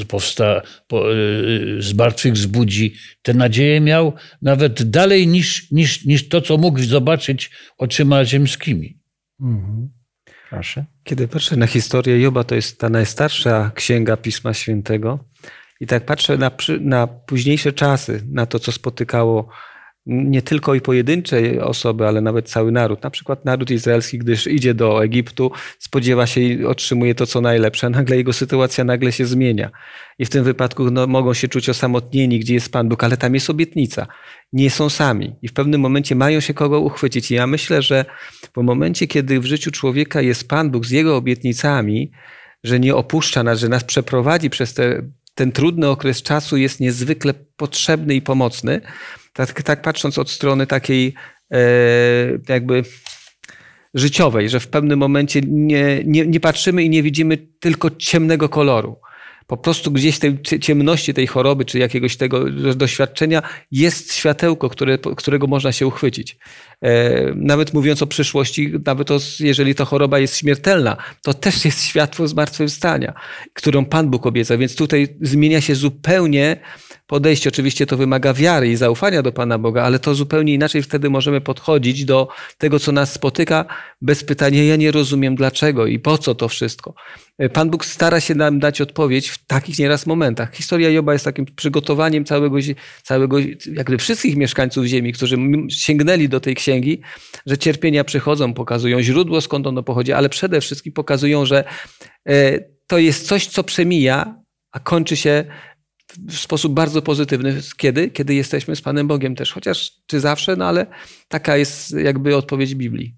powsta, 0.09 0.63
po, 0.89 1.15
y, 1.15 1.83
z 1.83 1.95
martwych 1.95 2.37
zbudzi. 2.37 2.95
Tę 3.23 3.35
nadzieję 3.35 3.81
miał 3.81 4.13
nawet 4.43 4.91
dalej 4.91 5.27
niż, 5.27 5.71
niż, 5.71 6.05
niż 6.05 6.29
to, 6.29 6.41
co 6.41 6.57
mógł 6.59 6.79
zobaczyć 6.79 7.51
oczyma 7.79 8.25
ziemskimi. 8.25 8.99
Mhm. 9.41 9.89
Proszę. 10.51 10.85
Kiedy 11.05 11.29
patrzę 11.29 11.57
na 11.57 11.67
historię 11.67 12.21
Joba, 12.21 12.45
to 12.45 12.55
jest 12.55 12.81
ta 12.81 12.89
najstarsza 12.89 13.71
księga 13.75 14.17
Pisma 14.17 14.55
Świętego. 14.55 15.25
I 15.81 15.87
tak 15.87 16.07
patrzę 16.07 16.39
na, 16.39 16.51
na 16.81 17.07
późniejsze 17.07 17.73
czasy, 17.73 18.23
na 18.33 18.47
to, 18.47 18.59
co 18.59 18.73
spotykało 18.73 19.49
nie 20.07 20.43
tylko 20.43 20.75
i 20.75 20.81
pojedyncze 20.81 21.65
osoby, 21.65 22.07
ale 22.07 22.21
nawet 22.21 22.49
cały 22.49 22.73
naród. 22.73 23.03
Na 23.03 23.11
przykład 23.11 23.45
naród 23.45 23.71
izraelski, 23.71 24.19
gdyż 24.19 24.47
idzie 24.47 24.75
do 24.75 25.05
Egiptu, 25.05 25.51
spodziewa 25.79 26.27
się 26.27 26.41
i 26.41 26.65
otrzymuje 26.65 27.15
to, 27.15 27.27
co 27.27 27.41
najlepsze, 27.41 27.87
a 27.87 27.91
nagle 28.01 28.17
jego 28.17 28.33
sytuacja 28.33 28.85
nagle 28.85 29.13
się 29.13 29.27
zmienia. 29.27 29.71
I 30.19 30.25
w 30.25 30.31
tym 30.31 30.45
wypadku 30.45 30.91
no, 30.91 31.07
mogą 31.07 31.35
się 31.35 31.49
czuć 31.49 31.69
osamotnieni, 31.69 32.39
gdzie 32.39 32.55
jest 32.55 32.73
Pan 32.73 32.89
Bóg, 32.89 33.05
ale 33.05 33.17
tam 33.17 33.35
jest 33.35 33.51
obietnica. 33.51 34.07
Nie 34.53 34.71
są 34.71 34.89
sami 34.89 35.37
i 35.43 35.49
w 35.49 35.53
pewnym 35.53 35.81
momencie 35.81 36.15
mają 36.15 36.41
się 36.41 36.55
kogo 36.55 36.81
uchwycić. 36.81 37.31
I 37.31 37.35
ja 37.35 37.47
myślę, 37.47 37.83
że 37.83 38.05
w 38.57 38.63
momencie, 38.63 39.07
kiedy 39.07 39.41
w 39.41 39.45
życiu 39.45 39.71
człowieka 39.71 40.21
jest 40.21 40.49
Pan 40.49 40.71
Bóg 40.71 40.87
z 40.87 40.91
jego 40.91 41.17
obietnicami, 41.17 42.11
że 42.65 42.81
nie 42.81 42.95
opuszcza 42.95 43.43
nas, 43.43 43.61
że 43.61 43.69
nas 43.69 43.85
przeprowadzi 43.85 44.51
przez 44.51 44.75
te, 44.75 45.03
ten 45.35 45.53
trudny 45.53 45.89
okres 45.89 46.23
czasu, 46.23 46.57
jest 46.57 46.81
niezwykle 46.81 47.35
potrzebny 47.57 48.15
i 48.15 48.23
pomocny 48.23 48.81
tak, 49.37 49.63
tak 49.63 49.83
patrząc 49.83 50.19
od 50.19 50.31
strony 50.31 50.67
takiej 50.67 51.15
e, 51.53 51.59
jakby 52.49 52.83
życiowej, 53.95 54.49
że 54.49 54.61
w 54.61 54.69
pewnym 54.69 54.99
momencie 54.99 55.41
nie, 55.47 56.03
nie, 56.05 56.27
nie 56.27 56.41
patrzymy 56.41 56.83
i 56.83 56.91
nie 56.91 57.03
widzimy 57.03 57.37
tylko 57.61 57.91
ciemnego 57.91 58.49
koloru. 58.49 58.97
Po 59.47 59.57
prostu 59.57 59.91
gdzieś 59.91 60.17
w 60.17 60.19
tej 60.19 60.39
ciemności 60.61 61.15
tej 61.15 61.27
choroby, 61.27 61.65
czy 61.65 61.79
jakiegoś 61.79 62.17
tego 62.17 62.51
doświadczenia 62.75 63.43
jest 63.71 64.15
światełko, 64.15 64.69
które, 64.69 64.99
którego 64.99 65.47
można 65.47 65.73
się 65.73 65.87
uchwycić. 65.87 66.39
E, 66.83 67.33
nawet 67.35 67.75
mówiąc 67.75 68.03
o 68.03 68.07
przyszłości, 68.07 68.73
nawet 68.87 69.09
to, 69.09 69.19
jeżeli 69.41 69.75
to 69.75 69.85
choroba 69.85 70.19
jest 70.19 70.37
śmiertelna, 70.37 70.97
to 71.23 71.35
też 71.35 71.65
jest 71.65 71.85
światło 71.85 72.29
zmartwychwstania, 72.29 73.15
którą 73.53 73.85
Pan 73.85 74.11
Bóg 74.11 74.27
obieca. 74.27 74.57
Więc 74.57 74.77
tutaj 74.77 75.17
zmienia 75.21 75.61
się 75.61 75.75
zupełnie 75.75 76.57
podejście. 77.07 77.49
Oczywiście 77.49 77.87
to 77.87 77.97
wymaga 77.97 78.35
wiary 78.35 78.69
i 78.69 78.77
zaufania 78.77 79.23
do 79.23 79.33
Pana 79.33 79.59
Boga, 79.59 79.83
ale 79.83 79.99
to 79.99 80.15
zupełnie 80.15 80.55
inaczej 80.55 80.83
wtedy 80.83 81.11
możemy 81.11 81.41
podchodzić 81.41 82.05
do 82.05 82.29
tego, 82.59 82.79
co 82.79 82.93
nas 82.93 83.13
spotyka, 83.13 83.65
bez 84.01 84.25
pytania, 84.25 84.65
ja 84.65 84.77
nie 84.77 84.91
rozumiem 84.91 85.35
dlaczego 85.35 85.87
i 85.87 85.99
po 85.99 86.19
co 86.19 86.35
to 86.35 86.49
wszystko. 86.49 86.95
Pan 87.53 87.71
Bóg 87.71 87.85
stara 87.85 88.21
się 88.21 88.35
nam 88.35 88.59
dać 88.59 88.81
odpowiedź 88.81 89.29
w 89.29 89.47
takich 89.47 89.79
nieraz 89.79 90.07
momentach. 90.07 90.55
Historia 90.55 90.91
Joba 90.91 91.13
jest 91.13 91.25
takim 91.25 91.47
przygotowaniem 91.57 92.25
całego, 92.25 92.57
całego 93.03 93.39
jakby 93.73 93.99
wszystkich 93.99 94.37
mieszkańców 94.37 94.85
ziemi, 94.85 95.13
którzy 95.13 95.37
sięgnęli 95.71 96.29
do 96.29 96.41
tej 96.41 96.55
księgi, 96.55 97.01
że 97.47 97.59
cierpienia 97.59 98.05
przychodzą, 98.05 98.55
pokazują 98.55 99.03
źródło, 99.03 99.41
skąd 99.41 99.67
ono 99.67 99.83
pochodzi, 99.83 100.13
ale 100.13 100.29
przede 100.29 100.61
wszystkim 100.61 100.93
pokazują, 100.93 101.47
że 101.47 101.65
e, 102.29 102.59
to 102.87 102.99
jest 102.99 103.27
coś, 103.27 103.47
co 103.47 103.65
przemija, 103.65 104.35
a 104.73 104.81
kończy 104.81 105.17
się 105.17 105.45
w 106.29 106.39
sposób 106.39 106.75
bardzo 106.75 107.03
pozytywny. 107.03 107.61
Kiedy? 107.77 108.11
Kiedy 108.11 108.35
jesteśmy 108.35 108.77
z 108.77 108.83
Panem 108.83 109.09
Bogiem 109.09 109.35
też. 109.35 109.53
Chociaż 109.53 109.93
czy 110.07 110.21
zawsze, 110.21 110.57
no 110.57 110.69
ale 110.69 110.87
taka 111.29 111.57
jest 111.57 111.91
jakby 111.91 112.37
odpowiedź 112.37 112.75
Biblii. 112.75 113.17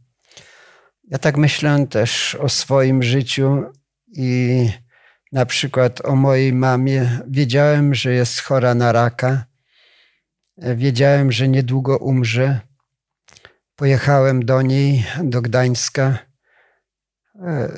Ja 1.11 1.19
tak 1.19 1.37
myślę 1.37 1.87
też 1.91 2.35
o 2.35 2.49
swoim 2.49 3.03
życiu 3.03 3.63
i 4.17 4.71
na 5.33 5.47
przykład 5.47 6.05
o 6.05 6.17
mojej 6.17 6.53
mamie. 6.53 7.21
Wiedziałem, 7.29 7.95
że 7.95 8.13
jest 8.13 8.41
chora 8.41 8.75
na 8.75 8.93
raka. 8.93 9.45
Wiedziałem, 10.57 11.33
że 11.33 11.49
niedługo 11.49 11.99
umrze. 11.99 12.61
Pojechałem 13.77 14.45
do 14.45 14.63
niej, 14.63 15.05
do 15.25 15.43
Gdańska, 15.43 16.19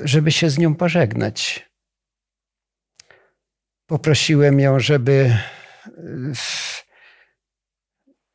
żeby 0.05 0.33
się 0.33 0.51
z 0.51 0.59
nią 0.59 0.75
pożegnać. 0.75 1.70
Poprosiłem 3.91 4.61
ją, 4.61 4.81
żeby 4.81 5.37
e, 5.87 5.91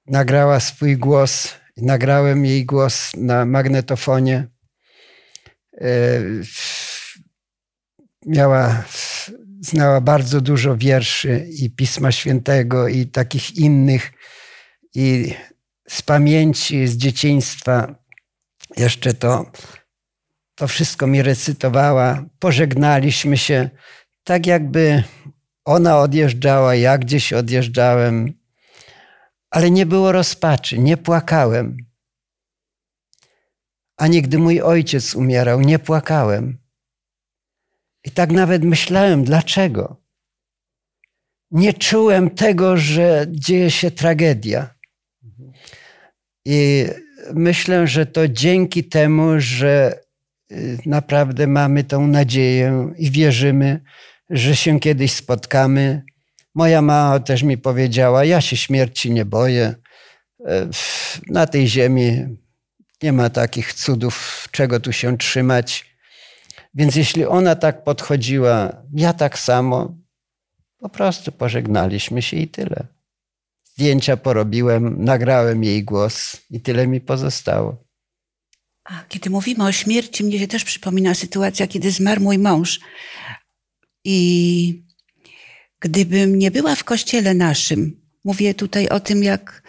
nagrała 0.08 0.60
swój 0.60 0.98
głos. 0.98 1.56
Nagrałem 1.78 2.46
jej 2.46 2.66
głos 2.66 3.12
na 3.18 3.46
magnetofonie. 3.46 4.48
E, 5.82 6.22
miała, 8.26 8.84
znała 9.62 10.02
bardzo 10.02 10.42
dużo 10.42 10.78
wierszy 10.78 11.48
i 11.50 11.70
Pisma 11.70 12.12
Świętego 12.12 12.88
i 12.88 13.06
takich 13.06 13.58
innych. 13.58 14.12
I 14.96 15.34
z 15.90 16.02
pamięci, 16.02 16.88
z 16.88 16.98
dzieciństwa 16.98 17.96
jeszcze 18.78 19.14
to, 19.14 19.52
to 20.56 20.68
wszystko 20.68 21.08
mi 21.08 21.22
recytowała. 21.22 22.26
Pożegnaliśmy 22.40 23.38
się 23.38 23.70
tak 24.24 24.48
jakby 24.48 25.04
ona 25.66 26.00
odjeżdżała, 26.00 26.76
ja 26.76 26.98
gdzieś 26.98 27.34
odjeżdżałem, 27.34 28.34
ale 29.50 29.72
nie 29.72 29.86
było 29.86 30.12
rozpaczy, 30.12 30.80
nie 30.80 30.98
płakałem. 30.98 31.78
Ani 33.98 34.22
gdy 34.22 34.38
mój 34.38 34.62
ojciec 34.62 35.16
umierał, 35.16 35.62
nie 35.62 35.80
płakałem. 35.80 36.58
I 38.04 38.12
tak 38.12 38.32
nawet 38.32 38.64
myślałem, 38.64 39.24
dlaczego. 39.24 40.02
Nie 41.52 41.74
czułem 41.74 42.30
tego, 42.30 42.78
że 42.78 43.26
dzieje 43.30 43.72
się 43.72 43.92
tragedia. 43.92 44.76
I 46.46 46.86
myślę, 47.34 47.88
że 47.88 48.06
to 48.06 48.28
dzięki 48.28 48.84
temu, 48.84 49.32
że 49.38 50.00
y, 50.52 50.78
naprawdę 50.86 51.48
mamy 51.48 51.84
tą 51.84 52.08
nadzieję 52.08 52.94
i 52.98 53.12
wierzymy, 53.12 53.82
że 54.30 54.56
się 54.56 54.80
kiedyś 54.80 55.14
spotkamy. 55.14 56.04
Moja 56.56 56.82
mama 56.82 57.20
też 57.20 57.44
mi 57.44 57.58
powiedziała: 57.58 58.26
Ja 58.26 58.42
się 58.42 58.58
śmierci 58.58 59.12
nie 59.12 59.26
boję. 59.26 59.76
E, 60.46 60.70
na 61.28 61.48
tej 61.48 61.68
ziemi 61.68 62.38
nie 63.04 63.14
ma 63.14 63.30
takich 63.30 63.74
cudów, 63.74 64.48
czego 64.52 64.80
tu 64.80 64.92
się 64.92 65.18
trzymać. 65.18 65.96
Więc 66.74 66.96
jeśli 66.96 67.26
ona 67.26 67.56
tak 67.56 67.84
podchodziła, 67.84 68.84
ja 68.94 69.14
tak 69.14 69.40
samo, 69.40 69.98
po 70.78 70.90
prostu 70.90 71.32
pożegnaliśmy 71.32 72.22
się 72.22 72.38
i 72.38 72.48
tyle. 72.48 72.88
Zdjęcia 73.64 74.18
porobiłem, 74.18 75.04
nagrałem 75.04 75.64
jej 75.64 75.84
głos 75.84 76.38
i 76.50 76.62
tyle 76.62 76.88
mi 76.88 77.02
pozostało. 77.02 77.86
A 78.84 79.04
kiedy 79.10 79.30
mówimy 79.30 79.64
o 79.64 79.72
śmierci, 79.72 80.24
mnie 80.24 80.40
się 80.40 80.48
też 80.48 80.64
przypomina 80.64 81.14
sytuacja, 81.14 81.68
kiedy 81.68 81.92
zmarł 81.92 82.22
mój 82.22 82.40
mąż. 82.40 82.80
I 84.06 84.84
gdybym 85.80 86.40
nie 86.40 86.52
była 86.52 86.76
w 86.76 86.84
kościele 86.84 87.34
naszym, 87.34 88.02
mówię 88.24 88.54
tutaj 88.54 88.90
o 88.90 89.00
tym, 89.00 89.24
jak 89.24 89.64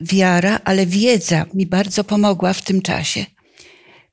wiara, 0.00 0.60
ale 0.64 0.86
wiedza 0.86 1.46
mi 1.54 1.66
bardzo 1.66 2.04
pomogła 2.04 2.52
w 2.52 2.62
tym 2.62 2.82
czasie. 2.82 3.26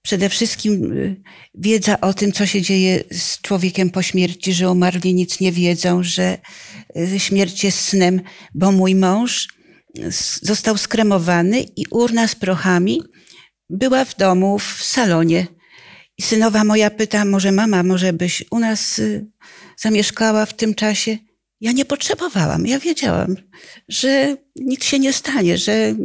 Przede 0.02 0.30
wszystkim 0.30 0.92
y, 0.92 1.22
wiedza 1.56 2.02
o 2.02 2.14
tym, 2.14 2.32
co 2.32 2.46
się 2.46 2.62
dzieje 2.62 3.04
z 3.12 3.42
człowiekiem 3.42 3.90
po 3.90 4.02
śmierci, 4.02 4.54
że 4.54 4.72
umarli 4.72 5.14
nic 5.14 5.40
nie 5.40 5.52
wiedzą, 5.52 6.04
że 6.04 6.38
y, 6.98 7.20
śmierć 7.20 7.64
jest 7.64 7.80
snem, 7.80 8.22
bo 8.54 8.72
mój 8.72 8.96
mąż 8.96 9.48
został 10.42 10.78
skremowany 10.78 11.62
i 11.62 11.86
urna 11.92 12.28
z 12.28 12.36
prochami 12.36 13.02
była 13.70 14.06
w 14.06 14.18
domu, 14.18 14.60
w 14.60 14.84
salonie. 14.84 15.48
I 16.18 16.22
synowa 16.22 16.64
moja 16.64 16.90
pyta, 16.90 17.26
może 17.26 17.52
mama, 17.52 17.84
może 17.84 18.14
byś 18.14 18.44
u 18.52 18.60
nas 18.60 19.00
y, 19.00 19.26
zamieszkała 19.78 20.46
w 20.46 20.54
tym 20.54 20.76
czasie? 20.76 21.18
Ja 21.62 21.72
nie 21.72 21.86
potrzebowałam. 21.86 22.68
Ja 22.68 22.80
wiedziałam, 22.80 23.36
że 23.88 24.38
nic 24.56 24.84
się 24.84 25.00
nie 25.00 25.14
stanie, 25.14 25.58
że 25.58 25.96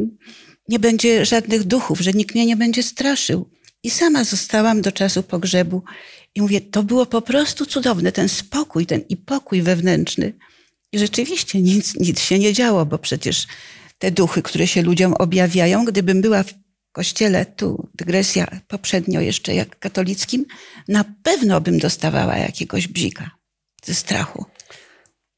nie 0.69 0.79
będzie 0.79 1.25
żadnych 1.25 1.63
duchów, 1.63 1.99
że 1.99 2.11
nikt 2.11 2.35
mnie 2.35 2.45
nie 2.45 2.55
będzie 2.55 2.83
straszył. 2.83 3.49
I 3.83 3.89
sama 3.89 4.23
zostałam 4.23 4.81
do 4.81 4.91
czasu 4.91 5.23
pogrzebu. 5.23 5.83
I 6.35 6.41
mówię, 6.41 6.61
to 6.61 6.83
było 6.83 7.05
po 7.05 7.21
prostu 7.21 7.65
cudowne, 7.65 8.11
ten 8.11 8.29
spokój, 8.29 8.85
ten 8.85 9.01
i 9.09 9.17
pokój 9.17 9.61
wewnętrzny. 9.61 10.33
I 10.91 10.99
rzeczywiście 10.99 11.61
nic, 11.61 11.99
nic 11.99 12.19
się 12.19 12.39
nie 12.39 12.53
działo, 12.53 12.85
bo 12.85 12.97
przecież 12.97 13.47
te 13.99 14.11
duchy, 14.11 14.41
które 14.41 14.67
się 14.67 14.81
ludziom 14.81 15.13
objawiają, 15.13 15.85
gdybym 15.85 16.21
była 16.21 16.43
w 16.43 16.53
kościele, 16.93 17.45
tu 17.45 17.89
dygresja 17.95 18.47
poprzednio 18.67 19.21
jeszcze 19.21 19.55
jak 19.55 19.79
katolickim, 19.79 20.45
na 20.87 21.05
pewno 21.23 21.61
bym 21.61 21.77
dostawała 21.79 22.37
jakiegoś 22.37 22.87
bzika 22.87 23.31
ze 23.83 23.93
strachu. 23.93 24.45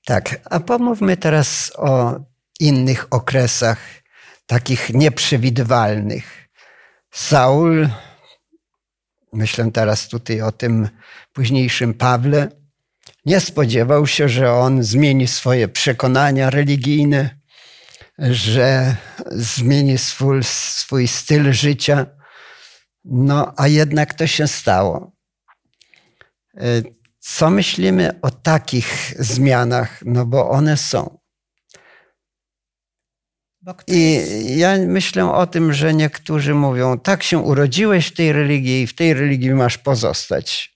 Tak, 0.05 0.39
a 0.49 0.59
pomówmy 0.59 1.17
teraz 1.17 1.71
o 1.75 2.19
innych 2.59 3.07
okresach, 3.13 3.79
takich 4.45 4.89
nieprzewidywalnych. 4.93 6.47
Saul, 7.13 7.89
myślę 9.33 9.71
teraz 9.71 10.07
tutaj 10.07 10.41
o 10.41 10.51
tym 10.51 10.89
późniejszym 11.33 11.93
Pawle, 11.93 12.49
nie 13.25 13.39
spodziewał 13.39 14.07
się, 14.07 14.29
że 14.29 14.53
on 14.53 14.83
zmieni 14.83 15.27
swoje 15.27 15.67
przekonania 15.67 16.49
religijne, 16.49 17.44
że 18.19 18.95
zmieni 19.31 19.97
swój, 19.97 20.43
swój 20.43 21.07
styl 21.07 21.53
życia. 21.53 22.05
No, 23.05 23.53
a 23.57 23.67
jednak 23.67 24.13
to 24.13 24.27
się 24.27 24.47
stało. 24.47 25.11
E, 26.57 26.61
co 27.19 27.49
myślimy 27.49 28.19
o 28.21 28.31
takich 28.31 29.13
zmianach? 29.19 29.99
No, 30.05 30.25
bo 30.25 30.49
one 30.49 30.77
są. 30.77 31.19
I 33.87 34.21
ja 34.57 34.77
myślę 34.87 35.31
o 35.31 35.47
tym, 35.47 35.73
że 35.73 35.93
niektórzy 35.93 36.53
mówią, 36.53 36.99
tak 36.99 37.23
się 37.23 37.37
urodziłeś 37.37 38.07
w 38.07 38.13
tej 38.13 38.33
religii 38.33 38.81
i 38.81 38.87
w 38.87 38.95
tej 38.95 39.13
religii 39.13 39.53
masz 39.53 39.77
pozostać 39.77 40.74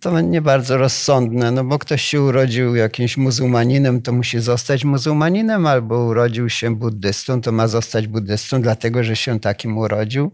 to 0.00 0.20
nie 0.20 0.42
bardzo 0.42 0.76
rozsądne, 0.76 1.50
no 1.50 1.64
bo 1.64 1.78
ktoś 1.78 2.02
się 2.02 2.22
urodził 2.22 2.74
jakimś 2.74 3.16
muzułmaninem, 3.16 4.02
to 4.02 4.12
musi 4.12 4.40
zostać 4.40 4.84
muzułmaninem, 4.84 5.66
albo 5.66 6.04
urodził 6.04 6.48
się 6.48 6.76
buddystą, 6.76 7.40
to 7.40 7.52
ma 7.52 7.68
zostać 7.68 8.06
buddystą, 8.06 8.62
dlatego 8.62 9.04
że 9.04 9.16
się 9.16 9.40
takim 9.40 9.78
urodził. 9.78 10.30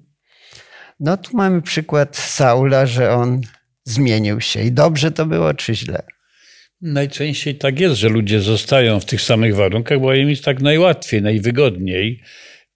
No 1.01 1.17
tu 1.17 1.37
mamy 1.37 1.63
przykład 1.63 2.17
Saula, 2.17 2.87
że 2.87 3.13
on 3.13 3.41
zmienił 3.85 4.41
się. 4.41 4.63
I 4.63 4.73
dobrze 4.73 5.11
to 5.11 5.27
było, 5.27 5.55
czy 5.55 5.75
źle? 5.75 6.03
Najczęściej 6.81 7.55
tak 7.55 7.81
jest, 7.81 7.97
że 7.97 8.09
ludzie 8.09 8.41
zostają 8.41 9.01
w 9.01 9.05
tych 9.05 9.21
samych 9.21 9.57
warunkach, 9.57 10.01
bo 10.01 10.15
im 10.15 10.31
jest 10.31 10.45
tak 10.45 10.61
najłatwiej, 10.61 11.23
najwygodniej 11.23 12.23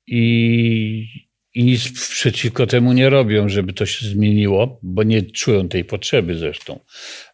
i 0.06 1.25
i 1.56 1.64
nic 1.64 2.08
przeciwko 2.10 2.66
temu 2.66 2.92
nie 2.92 3.10
robią, 3.10 3.48
żeby 3.48 3.72
to 3.72 3.86
się 3.86 4.06
zmieniło, 4.06 4.80
bo 4.82 5.02
nie 5.02 5.22
czują 5.22 5.68
tej 5.68 5.84
potrzeby 5.84 6.34
zresztą. 6.34 6.80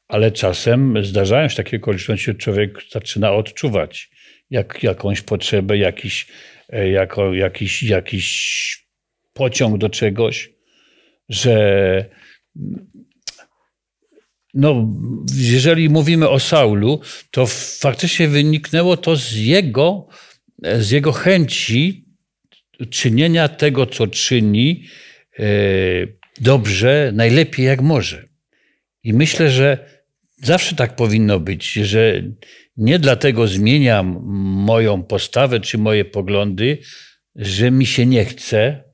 Ale 0.08 0.32
czasem 0.32 1.04
zdarzają 1.04 1.48
się 1.48 1.56
takie 1.56 1.76
okoliczności, 1.76 2.24
że 2.24 2.34
człowiek 2.34 2.78
zaczyna 2.90 3.32
odczuwać 3.32 4.10
jak, 4.50 4.82
jakąś 4.82 5.20
potrzebę, 5.20 5.78
jakiś, 5.78 6.26
e, 6.68 6.90
jako, 6.90 7.34
jakiś, 7.34 7.82
jakiś 7.82 8.86
pociąg 9.32 9.78
do 9.78 9.88
czegoś, 9.88 10.50
że 11.28 12.04
no, 14.54 14.88
jeżeli 15.34 15.88
mówimy 15.88 16.28
o 16.28 16.40
Saulu, 16.40 17.00
to 17.30 17.46
faktycznie 17.80 18.28
wyniknęło 18.28 18.96
to 18.96 19.16
z 19.16 19.36
jego, 19.36 20.06
z 20.78 20.90
jego 20.90 21.12
chęci 21.12 22.11
czynienia 22.90 23.48
tego, 23.48 23.86
co 23.86 24.06
czyni 24.06 24.84
e, 25.38 25.44
dobrze, 26.40 27.12
najlepiej 27.14 27.66
jak 27.66 27.80
może. 27.80 28.28
I 29.02 29.12
myślę, 29.12 29.50
że 29.50 29.78
zawsze 30.36 30.76
tak 30.76 30.96
powinno 30.96 31.40
być, 31.40 31.72
że 31.72 32.22
nie 32.76 32.98
dlatego 32.98 33.46
zmieniam 33.46 34.20
moją 34.66 35.02
postawę 35.02 35.60
czy 35.60 35.78
moje 35.78 36.04
poglądy, 36.04 36.78
że 37.36 37.70
mi 37.70 37.86
się 37.86 38.06
nie 38.06 38.24
chce, 38.24 38.84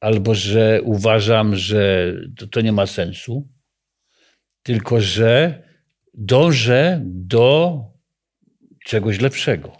albo 0.00 0.34
że 0.34 0.80
uważam, 0.82 1.56
że 1.56 2.14
to, 2.36 2.46
to 2.46 2.60
nie 2.60 2.72
ma 2.72 2.86
sensu, 2.86 3.48
tylko 4.62 5.00
że 5.00 5.62
dążę 6.14 7.00
do 7.04 7.80
czegoś 8.84 9.20
lepszego. 9.20 9.76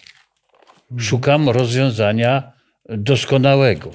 Szukam 0.99 1.49
rozwiązania 1.49 2.60
doskonałego. 2.99 3.93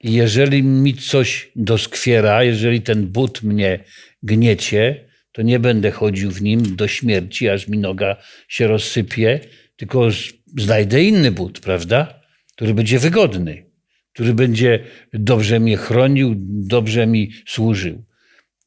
I 0.00 0.12
jeżeli 0.12 0.62
mi 0.62 0.94
coś 0.94 1.52
doskwiera, 1.56 2.44
jeżeli 2.44 2.82
ten 2.82 3.06
but 3.06 3.42
mnie 3.42 3.84
gniecie, 4.22 5.08
to 5.32 5.42
nie 5.42 5.58
będę 5.58 5.90
chodził 5.90 6.30
w 6.30 6.42
nim 6.42 6.76
do 6.76 6.88
śmierci, 6.88 7.48
aż 7.48 7.68
mi 7.68 7.78
noga 7.78 8.16
się 8.48 8.66
rozsypie, 8.66 9.40
tylko 9.76 10.08
znajdę 10.58 11.02
inny 11.02 11.30
but, 11.30 11.60
prawda? 11.60 12.20
Który 12.54 12.74
będzie 12.74 12.98
wygodny, 12.98 13.66
który 14.12 14.34
będzie 14.34 14.84
dobrze 15.12 15.60
mnie 15.60 15.76
chronił, 15.76 16.34
dobrze 16.46 17.06
mi 17.06 17.30
służył. 17.46 18.04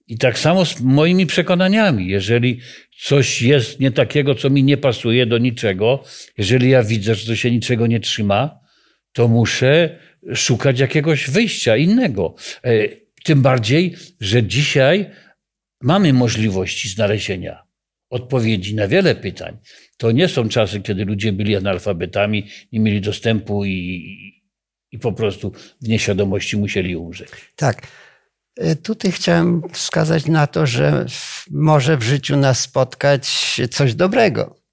I 0.07 0.17
tak 0.17 0.39
samo 0.39 0.65
z 0.65 0.81
moimi 0.81 1.25
przekonaniami. 1.25 2.07
Jeżeli 2.07 2.59
coś 2.99 3.41
jest 3.41 3.79
nie 3.79 3.91
takiego, 3.91 4.35
co 4.35 4.49
mi 4.49 4.63
nie 4.63 4.77
pasuje 4.77 5.25
do 5.25 5.37
niczego, 5.37 6.03
jeżeli 6.37 6.69
ja 6.69 6.83
widzę, 6.83 7.15
że 7.15 7.27
to 7.27 7.35
się 7.35 7.51
niczego 7.51 7.87
nie 7.87 7.99
trzyma, 7.99 8.64
to 9.15 9.27
muszę 9.27 9.99
szukać 10.33 10.79
jakiegoś 10.79 11.29
wyjścia 11.29 11.77
innego. 11.77 12.35
E, 12.63 12.87
tym 13.23 13.41
bardziej, 13.41 13.95
że 14.19 14.43
dzisiaj 14.43 15.09
mamy 15.81 16.13
możliwości 16.13 16.89
znalezienia 16.89 17.63
odpowiedzi 18.09 18.75
na 18.75 18.87
wiele 18.87 19.15
pytań. 19.15 19.57
To 19.97 20.11
nie 20.11 20.27
są 20.27 20.49
czasy, 20.49 20.81
kiedy 20.81 21.05
ludzie 21.05 21.33
byli 21.33 21.55
analfabetami, 21.55 22.47
nie 22.71 22.79
mieli 22.79 23.01
dostępu 23.01 23.65
i, 23.65 23.73
i 24.91 24.99
po 24.99 25.13
prostu 25.13 25.51
w 25.81 25.87
nieświadomości 25.87 26.57
musieli 26.57 26.95
umrzeć. 26.95 27.29
Tak. 27.55 27.87
E, 28.57 28.75
tutaj 28.75 29.11
chciałem 29.11 29.61
wskazać 29.71 30.25
na 30.25 30.47
to, 30.47 30.65
że 30.65 31.05
może 31.51 31.97
w 31.97 32.03
życiu 32.03 32.37
nas 32.37 32.59
spotkać 32.59 33.27
coś 33.71 33.95
dobrego 33.95 34.64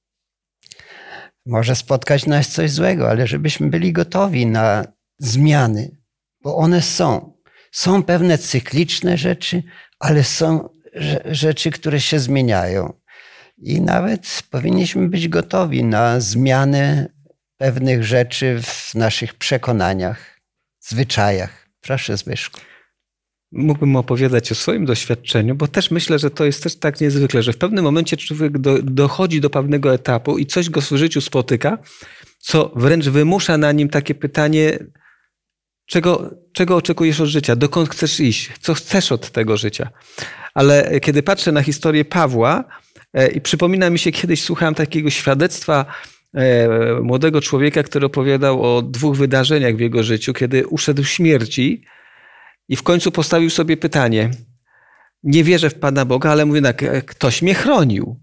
może 1.46 1.76
spotkać 1.76 2.26
nas 2.26 2.48
coś 2.48 2.70
złego, 2.70 3.10
ale 3.10 3.26
żebyśmy 3.26 3.70
byli 3.70 3.92
gotowi 3.92 4.46
na 4.46 4.84
zmiany, 5.18 5.96
bo 6.42 6.56
one 6.56 6.82
są. 6.82 7.32
Są 7.72 8.02
pewne 8.02 8.38
cykliczne 8.38 9.16
rzeczy, 9.16 9.62
ale 9.98 10.24
są 10.24 10.68
rzeczy, 11.24 11.70
które 11.70 12.00
się 12.00 12.18
zmieniają. 12.18 12.92
I 13.58 13.80
nawet 13.80 14.42
powinniśmy 14.50 15.08
być 15.08 15.28
gotowi 15.28 15.84
na 15.84 16.20
zmianę 16.20 17.08
pewnych 17.56 18.04
rzeczy 18.04 18.60
w 18.62 18.94
naszych 18.94 19.34
przekonaniach, 19.34 20.40
zwyczajach. 20.80 21.68
Proszę, 21.80 22.16
Zbyszku 22.16 22.60
mógłbym 23.52 23.96
opowiadać 23.96 24.52
o 24.52 24.54
swoim 24.54 24.84
doświadczeniu, 24.84 25.54
bo 25.54 25.68
też 25.68 25.90
myślę, 25.90 26.18
że 26.18 26.30
to 26.30 26.44
jest 26.44 26.62
też 26.62 26.76
tak 26.76 27.00
niezwykle, 27.00 27.42
że 27.42 27.52
w 27.52 27.56
pewnym 27.56 27.84
momencie 27.84 28.16
człowiek 28.16 28.58
do, 28.58 28.82
dochodzi 28.82 29.40
do 29.40 29.50
pewnego 29.50 29.94
etapu 29.94 30.38
i 30.38 30.46
coś 30.46 30.70
go 30.70 30.80
w 30.80 30.90
życiu 30.90 31.20
spotyka, 31.20 31.78
co 32.38 32.72
wręcz 32.76 33.08
wymusza 33.08 33.58
na 33.58 33.72
nim 33.72 33.88
takie 33.88 34.14
pytanie, 34.14 34.78
czego, 35.86 36.30
czego 36.52 36.76
oczekujesz 36.76 37.20
od 37.20 37.28
życia, 37.28 37.56
dokąd 37.56 37.88
chcesz 37.88 38.20
iść, 38.20 38.50
co 38.60 38.74
chcesz 38.74 39.12
od 39.12 39.30
tego 39.30 39.56
życia. 39.56 39.90
Ale 40.54 41.00
kiedy 41.00 41.22
patrzę 41.22 41.52
na 41.52 41.62
historię 41.62 42.04
Pawła 42.04 42.64
e, 43.14 43.30
i 43.30 43.40
przypomina 43.40 43.90
mi 43.90 43.98
się, 43.98 44.12
kiedyś 44.12 44.42
słuchałem 44.42 44.74
takiego 44.74 45.10
świadectwa 45.10 45.86
e, 46.34 46.68
młodego 47.02 47.40
człowieka, 47.40 47.82
który 47.82 48.06
opowiadał 48.06 48.62
o 48.62 48.82
dwóch 48.82 49.16
wydarzeniach 49.16 49.76
w 49.76 49.80
jego 49.80 50.02
życiu, 50.02 50.32
kiedy 50.32 50.66
uszedł 50.66 51.04
śmierci, 51.04 51.84
i 52.68 52.76
w 52.76 52.82
końcu 52.82 53.12
postawił 53.12 53.50
sobie 53.50 53.76
pytanie. 53.76 54.30
Nie 55.22 55.44
wierzę 55.44 55.70
w 55.70 55.74
Pana 55.74 56.04
Boga, 56.04 56.30
ale 56.30 56.46
mówię 56.46 56.62
tak, 56.62 57.06
ktoś 57.06 57.42
mnie 57.42 57.54
chronił. 57.54 58.20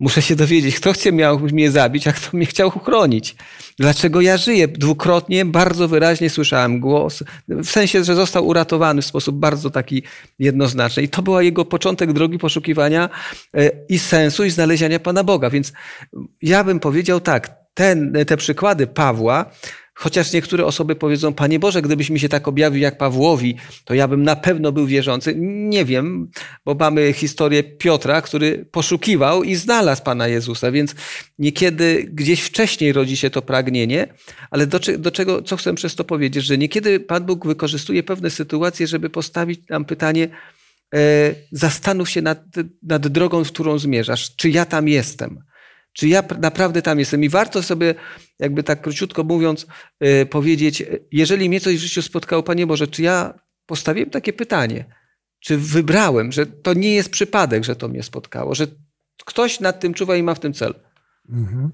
Muszę 0.00 0.22
się 0.22 0.36
dowiedzieć, 0.36 0.76
kto 0.76 0.92
chce 0.92 1.12
miał 1.12 1.40
mnie 1.40 1.70
zabić, 1.70 2.08
a 2.08 2.12
kto 2.12 2.36
mnie 2.36 2.46
chciał 2.46 2.68
uchronić. 2.68 3.36
Dlaczego 3.78 4.20
ja 4.20 4.36
żyję? 4.36 4.68
Dwukrotnie 4.68 5.44
bardzo 5.44 5.88
wyraźnie 5.88 6.30
słyszałem 6.30 6.80
głos, 6.80 7.22
w 7.48 7.66
sensie, 7.66 8.04
że 8.04 8.14
został 8.14 8.46
uratowany 8.46 9.02
w 9.02 9.06
sposób 9.06 9.36
bardzo 9.36 9.70
taki 9.70 10.02
jednoznaczny. 10.38 11.02
I 11.02 11.08
to 11.08 11.22
była 11.22 11.42
jego 11.42 11.64
początek 11.64 12.12
drogi 12.12 12.38
poszukiwania 12.38 13.10
e, 13.56 13.70
i 13.88 13.98
sensu, 13.98 14.44
i 14.44 14.50
znalezienia 14.50 15.00
Pana 15.00 15.24
Boga. 15.24 15.50
Więc 15.50 15.72
ja 16.42 16.64
bym 16.64 16.80
powiedział 16.80 17.20
tak, 17.20 17.50
ten, 17.74 18.12
te 18.26 18.36
przykłady 18.36 18.86
Pawła, 18.86 19.50
chociaż 19.94 20.32
niektóre 20.32 20.66
osoby 20.66 20.96
powiedzą, 20.96 21.32
Panie 21.32 21.58
Boże, 21.58 21.82
gdybyś 21.82 22.10
mi 22.10 22.20
się 22.20 22.28
tak 22.28 22.48
objawił 22.48 22.82
jak 22.82 22.98
Pawłowi, 22.98 23.56
to 23.84 23.94
ja 23.94 24.08
bym 24.08 24.22
na 24.22 24.36
pewno 24.36 24.72
był 24.72 24.86
wierzący. 24.86 25.34
Nie 25.38 25.84
wiem, 25.84 26.30
bo 26.64 26.74
mamy 26.74 27.12
historię 27.12 27.62
Piotra, 27.62 28.22
który 28.22 28.66
poszukiwał 28.70 29.42
i 29.42 29.54
znalazł 29.54 30.02
Pana 30.02 30.28
Jezusa, 30.28 30.70
więc 30.70 30.94
niekiedy 31.38 32.08
gdzieś 32.12 32.40
wcześniej 32.40 32.92
rodzi 32.92 33.16
się 33.16 33.30
to 33.30 33.42
pragnienie, 33.42 34.14
ale 34.50 34.66
do, 34.66 34.80
do 34.98 35.10
czego, 35.10 35.42
co 35.42 35.56
chcę 35.56 35.74
przez 35.74 35.94
to 35.94 36.04
powiedzieć, 36.04 36.44
że 36.44 36.58
niekiedy 36.58 37.00
Pan 37.00 37.24
Bóg 37.24 37.46
wykorzystuje 37.46 38.02
pewne 38.02 38.30
sytuacje, 38.30 38.86
żeby 38.86 39.10
postawić 39.10 39.68
nam 39.68 39.84
pytanie, 39.84 40.28
e, 40.94 40.98
zastanów 41.52 42.10
się 42.10 42.22
nad, 42.22 42.44
nad 42.82 43.08
drogą, 43.08 43.44
w 43.44 43.52
którą 43.52 43.78
zmierzasz. 43.78 44.36
Czy 44.36 44.50
ja 44.50 44.64
tam 44.64 44.88
jestem? 44.88 45.44
Czy 45.94 46.08
ja 46.08 46.22
naprawdę 46.40 46.82
tam 46.82 46.98
jestem? 46.98 47.24
I 47.24 47.28
warto 47.28 47.62
sobie, 47.62 47.94
jakby 48.38 48.62
tak 48.62 48.80
króciutko 48.80 49.24
mówiąc, 49.24 49.66
yy, 50.00 50.26
powiedzieć, 50.26 50.82
jeżeli 51.12 51.48
mnie 51.48 51.60
coś 51.60 51.76
w 51.76 51.80
życiu 51.80 52.02
spotkało, 52.02 52.42
Panie 52.42 52.66
Boże, 52.66 52.86
czy 52.86 53.02
ja 53.02 53.34
postawiłem 53.66 54.10
takie 54.10 54.32
pytanie? 54.32 54.84
Czy 55.40 55.58
wybrałem, 55.58 56.32
że 56.32 56.46
to 56.46 56.74
nie 56.74 56.94
jest 56.94 57.10
przypadek, 57.10 57.64
że 57.64 57.76
to 57.76 57.88
mnie 57.88 58.02
spotkało, 58.02 58.54
że 58.54 58.66
ktoś 59.24 59.60
nad 59.60 59.80
tym 59.80 59.94
czuwa 59.94 60.16
i 60.16 60.22
ma 60.22 60.34
w 60.34 60.40
tym 60.40 60.52
cel? 60.52 60.74
Mhm. 61.28 61.70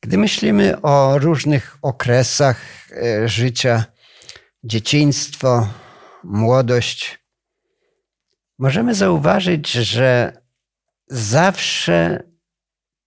Gdy 0.00 0.18
myślimy 0.18 0.80
o 0.82 1.18
różnych 1.18 1.76
okresach 1.82 2.60
e, 2.90 3.28
życia, 3.28 3.84
dzieciństwo, 4.64 5.68
młodość, 6.24 7.18
możemy 8.58 8.94
zauważyć, 8.94 9.70
że 9.70 10.32
zawsze 11.08 12.22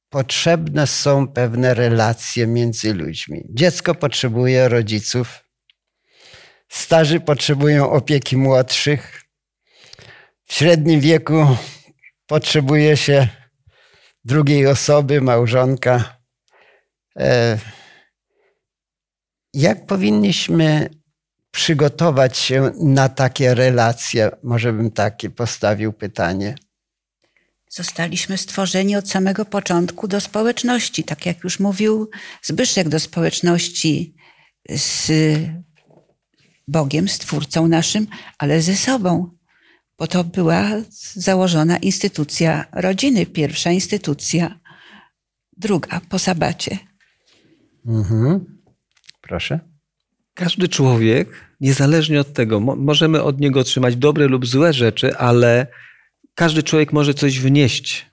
potrzebne 0.10 0.88
są 0.88 1.28
pewne 1.28 1.74
relacje 1.74 2.48
między 2.48 2.93
ludźmi. 2.93 3.41
Dziecko 3.50 3.95
potrzebuje 3.95 4.67
rodziców, 4.67 5.43
starzy 6.69 7.19
potrzebują 7.19 7.91
opieki 7.91 8.38
młodszych, 8.38 9.22
w 10.45 10.54
średnim 10.54 11.00
wieku 11.00 11.58
potrzebuje 12.28 12.98
się 12.98 13.28
drugiej 14.26 14.67
osoby, 14.67 15.22
małżonka. 15.22 16.17
E, 17.19 17.60
jak 19.54 19.86
powinniśmy 19.86 20.89
przygotować 21.52 22.38
się 22.38 22.72
na 22.84 23.10
takie 23.10 23.56
relacje? 23.56 24.32
Może 24.43 24.74
bym 24.74 24.91
takie 24.91 25.30
postawił 25.30 25.93
pytanie. 25.93 26.56
Zostaliśmy 27.69 28.38
stworzeni 28.38 28.95
od 28.95 29.10
samego 29.10 29.45
początku 29.45 30.08
do 30.08 30.21
społeczności, 30.21 31.03
tak 31.03 31.25
jak 31.25 31.43
już 31.43 31.60
mówił 31.60 32.10
Zbyszek, 32.41 32.89
do 32.89 32.99
społeczności 32.99 34.15
z 34.69 35.12
Bogiem, 36.67 37.10
z 37.10 37.17
Twórcą 37.17 37.67
naszym, 37.67 38.08
ale 38.38 38.62
ze 38.62 38.75
sobą, 38.75 39.32
bo 39.97 40.08
to 40.08 40.23
była 40.23 40.69
założona 41.13 41.77
instytucja 41.77 42.65
rodziny, 42.71 43.25
pierwsza 43.25 43.71
instytucja, 43.71 44.60
druga 45.58 46.01
po 46.10 46.19
sabacie. 46.19 46.77
Mhm. 47.86 48.60
Proszę. 49.21 49.60
Każdy 50.34 50.67
człowiek, 50.67 51.29
niezależnie 51.62 52.19
od 52.19 52.34
tego, 52.34 52.60
możemy 52.60 53.23
od 53.23 53.39
niego 53.39 53.60
otrzymać 53.60 53.95
dobre 53.95 54.27
lub 54.27 54.45
złe 54.45 54.73
rzeczy, 54.73 55.17
ale 55.17 55.67
każdy 56.39 56.63
człowiek 56.63 56.93
może 56.93 57.13
coś 57.13 57.39
wnieść 57.39 58.06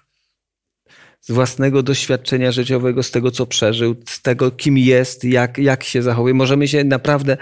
z 1.21 1.31
własnego 1.31 1.83
doświadczenia 1.83 2.53
życiowego, 2.53 3.03
z 3.03 3.11
tego, 3.11 3.31
co 3.31 3.47
przeżył, 3.47 3.97
z 4.09 4.23
tego, 4.23 4.51
kim 4.51 4.79
jest, 4.79 5.25
jak, 5.25 5.59
jak 5.59 5.85
się 5.85 6.03
zachowuje. 6.03 6.35
Możemy 6.35 6.69
się 6.69 6.85
naprawdę 6.85 7.37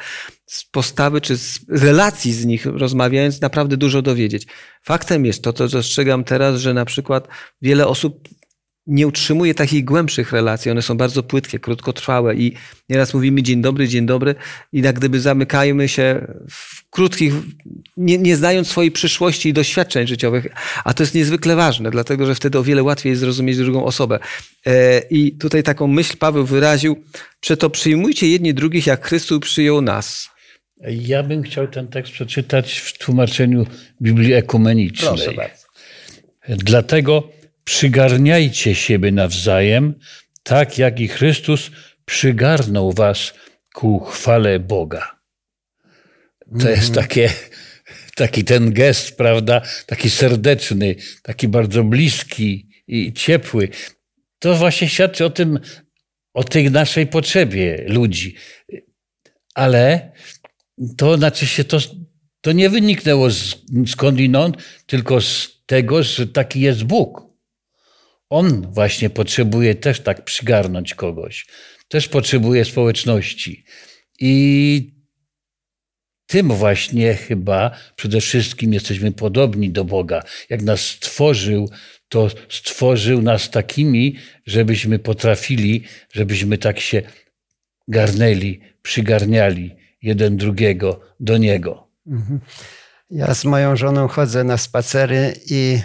z 0.47 0.65
postawy 0.65 1.21
czy 1.21 1.37
z 1.37 1.61
relacji 1.69 2.33
z 2.33 2.47
nich 2.47 2.67
rozmawiając, 2.67 3.41
naprawdę 3.41 3.77
dużo 3.77 4.03
dowiedzieć. 4.03 4.47
Faktem 4.83 5.27
jest 5.27 5.43
to, 5.43 5.53
co 5.53 5.69
dostrzegam 5.69 6.25
teraz, 6.25 6.61
że 6.61 6.75
na 6.75 6.85
przykład 6.85 7.29
wiele 7.63 7.87
osób 7.87 8.29
nie 8.87 9.07
utrzymuje 9.07 9.55
takich 9.55 9.85
głębszych 9.85 10.33
relacji. 10.33 10.71
One 10.71 10.83
są 10.83 10.97
bardzo 10.97 11.23
płytkie, 11.23 11.59
krótkotrwałe 11.59 12.35
i 12.35 12.53
nieraz 12.89 13.15
mówimy 13.15 13.43
dzień 13.43 13.63
dobry, 13.63 13.89
dzień 13.89 14.07
dobry 14.07 14.35
i 14.73 14.83
jak 14.83 14.99
gdyby 14.99 15.21
zamykajmy 15.21 15.89
się 15.89 16.27
w 16.51 16.91
krótkich, 16.91 17.35
nie, 17.97 18.19
nie 18.19 18.37
znając 18.37 18.69
swojej 18.69 18.91
przyszłości 18.91 19.49
i 19.49 19.53
doświadczeń 19.53 20.07
życiowych. 20.07 20.47
A 20.85 20.95
to 20.95 21.03
jest 21.03 21.15
niezwykle 21.15 21.57
ważne, 21.57 21.91
dlatego 21.91 22.27
że 22.27 22.35
wtedy 22.35 22.59
o 22.59 22.63
wiele 22.63 22.83
łatwiej 22.83 23.11
jest 23.11 23.21
zrozumieć 23.21 23.57
drugą 23.57 23.85
osobę. 23.85 24.19
E, 24.67 24.99
I 25.11 25.33
tutaj 25.33 25.63
taką 25.63 25.87
myśl 25.87 26.17
Paweł 26.17 26.45
wyraził, 26.45 27.03
przeto 27.41 27.71
przyjmujcie 27.71 28.29
jedni 28.29 28.55
drugich, 28.55 28.87
jak 28.87 29.07
Chrystus 29.07 29.41
przyjął 29.41 29.81
nas. 29.81 30.29
Ja 30.87 31.23
bym 31.23 31.43
chciał 31.43 31.69
ten 31.69 31.89
tekst 31.89 32.13
przeczytać 32.13 32.79
w 32.79 32.99
tłumaczeniu 32.99 33.67
Biblii 34.03 34.33
Ekumenicznej. 34.33 35.09
Proszę 35.09 35.33
bardzo. 35.33 35.65
Dlatego 36.49 37.29
przygarniajcie 37.65 38.75
siebie 38.75 39.13
nawzajem, 39.13 39.95
tak 40.43 40.79
jak 40.79 41.01
i 41.01 41.09
Chrystus 41.09 41.71
przygarnął 42.05 42.93
was 42.93 43.35
ku 43.75 44.01
chwale 44.01 44.61
Boga. 44.61 45.21
To 46.61 46.69
jest 46.69 46.89
mhm. 46.89 46.95
takie, 46.95 47.31
taki 48.15 48.45
ten 48.45 48.73
gest, 48.73 49.17
prawda, 49.17 49.63
taki 49.87 50.11
serdeczny, 50.11 50.97
taki 51.23 51.49
bardzo 51.49 51.85
bliski 51.85 52.69
i 52.87 53.13
ciepły. 53.13 53.69
To 54.39 54.55
właśnie 54.55 54.89
świadczy 54.89 55.25
o 55.25 55.31
tym, 55.31 55.59
o 56.35 56.45
tej 56.45 56.71
naszej 56.71 57.07
potrzebie 57.07 57.85
ludzi. 57.89 58.37
Ale 59.55 60.13
to 60.97 61.17
znaczy 61.17 61.47
się, 61.47 61.65
to, 61.65 61.79
to 62.41 62.53
nie 62.53 62.71
wyniknęło 62.71 63.31
z, 63.31 63.57
skądinąd, 63.87 64.57
tylko 64.87 65.21
z 65.21 65.63
tego, 65.67 66.03
że 66.03 66.27
taki 66.27 66.61
jest 66.61 66.85
Bóg. 66.85 67.24
On 68.35 68.73
właśnie 68.73 69.11
potrzebuje 69.11 69.75
też 69.75 70.01
tak 70.01 70.25
przygarnąć 70.25 70.95
kogoś. 70.95 71.47
Też 71.89 72.09
potrzebuje 72.09 72.65
społeczności. 72.65 73.65
I 74.21 74.95
tym 76.27 76.49
właśnie 76.49 77.15
chyba 77.15 77.71
przede 77.97 78.21
wszystkim 78.21 78.73
jesteśmy 78.73 79.13
podobni 79.13 79.71
do 79.71 79.85
Boga. 79.85 80.23
Jak 80.51 80.63
nas 80.63 80.81
stworzył, 80.81 81.71
to 82.09 82.29
stworzył 82.49 83.23
nas 83.23 83.51
takimi, 83.51 84.17
żebyśmy 84.47 84.99
potrafili, 84.99 85.85
żebyśmy 86.13 86.59
tak 86.59 86.81
się 86.81 87.03
garnęli, 87.89 88.61
przygarniali 88.83 89.77
jeden 90.03 90.37
drugiego 90.37 91.01
do 91.21 91.39
Niego. 91.39 91.89
Mhm. 92.07 92.41
Ja 93.11 93.35
z 93.35 93.45
moją 93.45 93.77
żoną 93.77 94.09
chodzę 94.09 94.45
na 94.45 94.59
spacery 94.59 95.35
i 95.51 95.79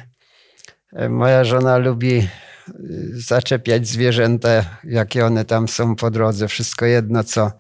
moja 1.10 1.43
żona 1.43 1.78
lubi 1.78 2.17
e, 2.17 2.28
zaczepiać 3.13 3.88
zwierzęta, 3.88 4.80
jakie 4.84 5.25
one 5.25 5.45
tam 5.45 5.67
są 5.67 5.95
po 5.95 6.12
drodze, 6.12 6.47
wszystko 6.47 6.86
jedno 6.86 7.23
co. 7.23 7.52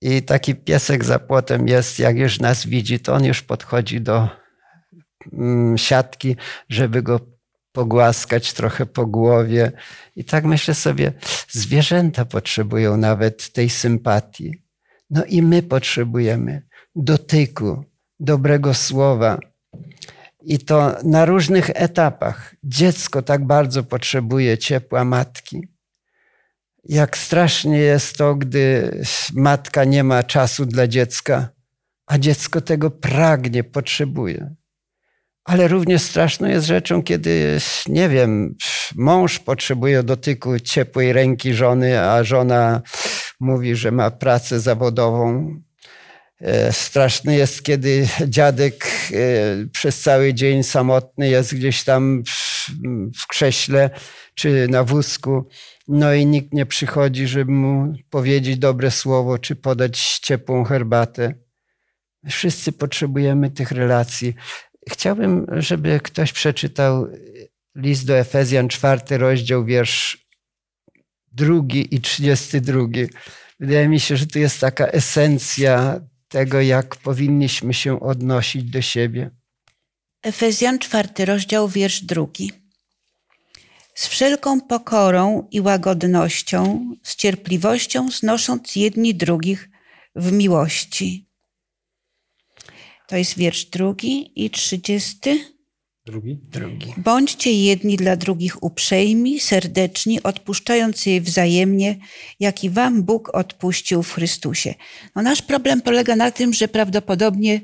I 0.00 0.22
taki 0.22 0.54
piesek 0.54 1.04
za 1.04 1.18
płotem 1.18 1.68
jest, 1.68 1.98
jak 1.98 2.16
już 2.16 2.40
nas 2.40 2.66
widzi, 2.66 3.00
to 3.00 3.14
on 3.14 3.24
już 3.24 3.42
podchodzi 3.42 4.00
do 4.00 4.28
mm, 5.32 5.78
siatki, 5.78 6.36
żeby 6.68 7.02
go 7.02 7.20
pogłaskać 7.72 8.52
trochę 8.52 8.86
po 8.86 9.06
głowie. 9.06 9.72
I 10.16 10.24
tak 10.24 10.44
myślę 10.44 10.74
sobie, 10.74 11.12
zwierzęta 11.50 12.24
potrzebują 12.24 12.96
nawet 12.96 13.52
tej 13.52 13.70
sympatii. 13.70 14.62
No 15.10 15.24
i 15.24 15.42
my 15.42 15.62
potrzebujemy 15.62 16.62
dotyku, 16.96 17.84
dobrego 18.20 18.74
słowa, 18.74 19.38
i 20.46 20.58
to 20.58 20.96
na 21.04 21.24
różnych 21.24 21.70
etapach. 21.74 22.54
Dziecko 22.64 23.22
tak 23.22 23.46
bardzo 23.46 23.82
potrzebuje 23.82 24.58
ciepła 24.58 25.04
matki. 25.04 25.68
Jak 26.84 27.18
strasznie 27.18 27.78
jest 27.78 28.16
to, 28.16 28.34
gdy 28.34 28.90
matka 29.34 29.84
nie 29.84 30.04
ma 30.04 30.22
czasu 30.22 30.66
dla 30.66 30.86
dziecka, 30.86 31.48
a 32.06 32.18
dziecko 32.18 32.60
tego 32.60 32.90
pragnie, 32.90 33.64
potrzebuje. 33.64 34.54
Ale 35.44 35.68
równie 35.68 35.98
straszną 35.98 36.48
jest 36.48 36.66
rzeczą, 36.66 37.02
kiedy, 37.02 37.58
nie 37.88 38.08
wiem, 38.08 38.56
mąż 38.96 39.38
potrzebuje 39.38 40.02
dotyku 40.02 40.60
ciepłej 40.60 41.12
ręki 41.12 41.54
żony, 41.54 42.00
a 42.00 42.24
żona 42.24 42.82
mówi, 43.40 43.76
że 43.76 43.90
ma 43.90 44.10
pracę 44.10 44.60
zawodową, 44.60 45.56
straszny 46.70 47.36
jest, 47.36 47.62
kiedy 47.62 48.08
dziadek 48.28 48.86
e, 49.12 49.66
przez 49.72 50.00
cały 50.00 50.34
dzień 50.34 50.62
samotny 50.62 51.28
jest 51.28 51.54
gdzieś 51.54 51.84
tam 51.84 52.22
w 53.18 53.26
krześle 53.26 53.90
czy 54.34 54.68
na 54.68 54.84
wózku, 54.84 55.48
no 55.88 56.14
i 56.14 56.26
nikt 56.26 56.52
nie 56.52 56.66
przychodzi, 56.66 57.26
żeby 57.26 57.52
mu 57.52 57.94
powiedzieć 58.10 58.58
dobre 58.58 58.90
słowo 58.90 59.38
czy 59.38 59.56
podać 59.56 60.18
ciepłą 60.18 60.64
herbatę. 60.64 61.34
Wszyscy 62.30 62.72
potrzebujemy 62.72 63.50
tych 63.50 63.72
relacji. 63.72 64.34
Chciałbym, 64.90 65.46
żeby 65.52 66.00
ktoś 66.02 66.32
przeczytał 66.32 67.06
list 67.74 68.06
do 68.06 68.18
Efezjan, 68.18 68.68
czwarty 68.68 69.18
rozdział, 69.18 69.64
wiersz 69.64 70.28
drugi 71.32 71.94
i 71.94 72.00
trzydziesty 72.00 72.60
drugi. 72.60 73.06
Wydaje 73.60 73.88
mi 73.88 74.00
się, 74.00 74.16
że 74.16 74.26
to 74.26 74.38
jest 74.38 74.60
taka 74.60 74.86
esencja 74.86 76.00
tego, 76.34 76.60
jak 76.60 76.96
powinniśmy 76.96 77.74
się 77.74 78.00
odnosić 78.00 78.64
do 78.64 78.82
siebie. 78.82 79.30
Efezjan 80.22 80.78
czwarty 80.78 81.24
rozdział, 81.24 81.68
wiersz 81.68 82.00
drugi. 82.00 82.52
Z 83.94 84.06
wszelką 84.06 84.60
pokorą 84.60 85.48
i 85.50 85.60
łagodnością, 85.60 86.90
z 87.02 87.16
cierpliwością 87.16 88.10
znosząc 88.10 88.76
jedni 88.76 89.14
drugich 89.14 89.70
w 90.16 90.32
miłości. 90.32 91.28
To 93.08 93.16
jest 93.16 93.38
wiersz 93.38 93.64
drugi 93.64 94.44
i 94.44 94.50
trzydziesty. 94.50 95.53
Drugi? 96.06 96.38
Drugi. 96.42 96.94
Bądźcie 96.96 97.52
jedni 97.52 97.96
dla 97.96 98.16
drugich 98.16 98.62
uprzejmi, 98.62 99.40
serdeczni, 99.40 100.22
odpuszczając 100.22 101.06
je 101.06 101.20
wzajemnie, 101.20 101.96
jak 102.40 102.64
i 102.64 102.70
wam 102.70 103.02
Bóg 103.02 103.30
odpuścił 103.34 104.02
w 104.02 104.12
Chrystusie. 104.12 104.74
No 105.16 105.22
nasz 105.22 105.42
problem 105.42 105.80
polega 105.80 106.16
na 106.16 106.30
tym, 106.30 106.52
że 106.52 106.68
prawdopodobnie 106.68 107.60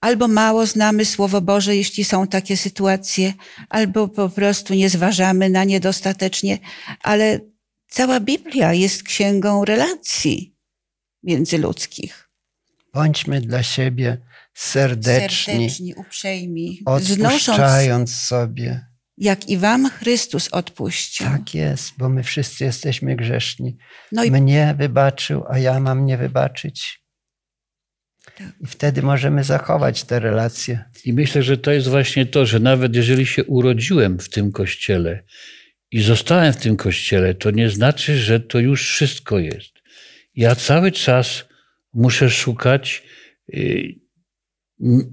albo 0.00 0.28
mało 0.28 0.66
znamy 0.66 1.04
Słowo 1.04 1.40
Boże, 1.40 1.76
jeśli 1.76 2.04
są 2.04 2.26
takie 2.26 2.56
sytuacje, 2.56 3.32
albo 3.68 4.08
po 4.08 4.28
prostu 4.28 4.74
nie 4.74 4.90
zważamy 4.90 5.50
na 5.50 5.64
nie 5.64 5.80
dostatecznie, 5.80 6.58
ale 7.02 7.40
cała 7.88 8.20
Biblia 8.20 8.74
jest 8.74 9.02
księgą 9.02 9.64
relacji 9.64 10.54
międzyludzkich. 11.22 12.30
Bądźmy 12.94 13.40
dla 13.40 13.62
siebie 13.62 14.18
serdeczni, 14.56 15.44
Serdeczni, 15.44 15.94
uprzejmi, 15.94 16.80
odpuszczając 16.86 18.14
sobie. 18.14 18.86
jak 19.18 19.48
i 19.48 19.56
wam 19.58 19.90
Chrystus 19.90 20.48
odpuścił. 20.48 21.26
Tak 21.26 21.54
jest, 21.54 21.92
bo 21.98 22.08
my 22.08 22.22
wszyscy 22.22 22.64
jesteśmy 22.64 23.16
grzeszni. 23.16 23.76
No 24.12 24.24
i 24.24 24.30
Mnie 24.30 24.74
wybaczył, 24.78 25.44
a 25.50 25.58
ja 25.58 25.80
mam 25.80 26.04
nie 26.06 26.16
wybaczyć. 26.18 27.00
Tak. 28.34 28.46
I 28.60 28.66
wtedy 28.66 29.02
możemy 29.02 29.44
zachować 29.44 30.04
te 30.04 30.20
relacje. 30.20 30.84
I 31.04 31.12
myślę, 31.12 31.42
że 31.42 31.58
to 31.58 31.72
jest 31.72 31.88
właśnie 31.88 32.26
to, 32.26 32.46
że 32.46 32.60
nawet 32.60 32.96
jeżeli 32.96 33.26
się 33.26 33.44
urodziłem 33.44 34.18
w 34.18 34.28
tym 34.28 34.52
kościele 34.52 35.22
i 35.90 36.02
zostałem 36.02 36.52
w 36.52 36.56
tym 36.56 36.76
kościele, 36.76 37.34
to 37.34 37.50
nie 37.50 37.70
znaczy, 37.70 38.18
że 38.18 38.40
to 38.40 38.58
już 38.58 38.88
wszystko 38.88 39.38
jest. 39.38 39.72
Ja 40.34 40.54
cały 40.54 40.92
czas 40.92 41.44
muszę 41.94 42.30
szukać 42.30 43.02
y, 43.54 44.05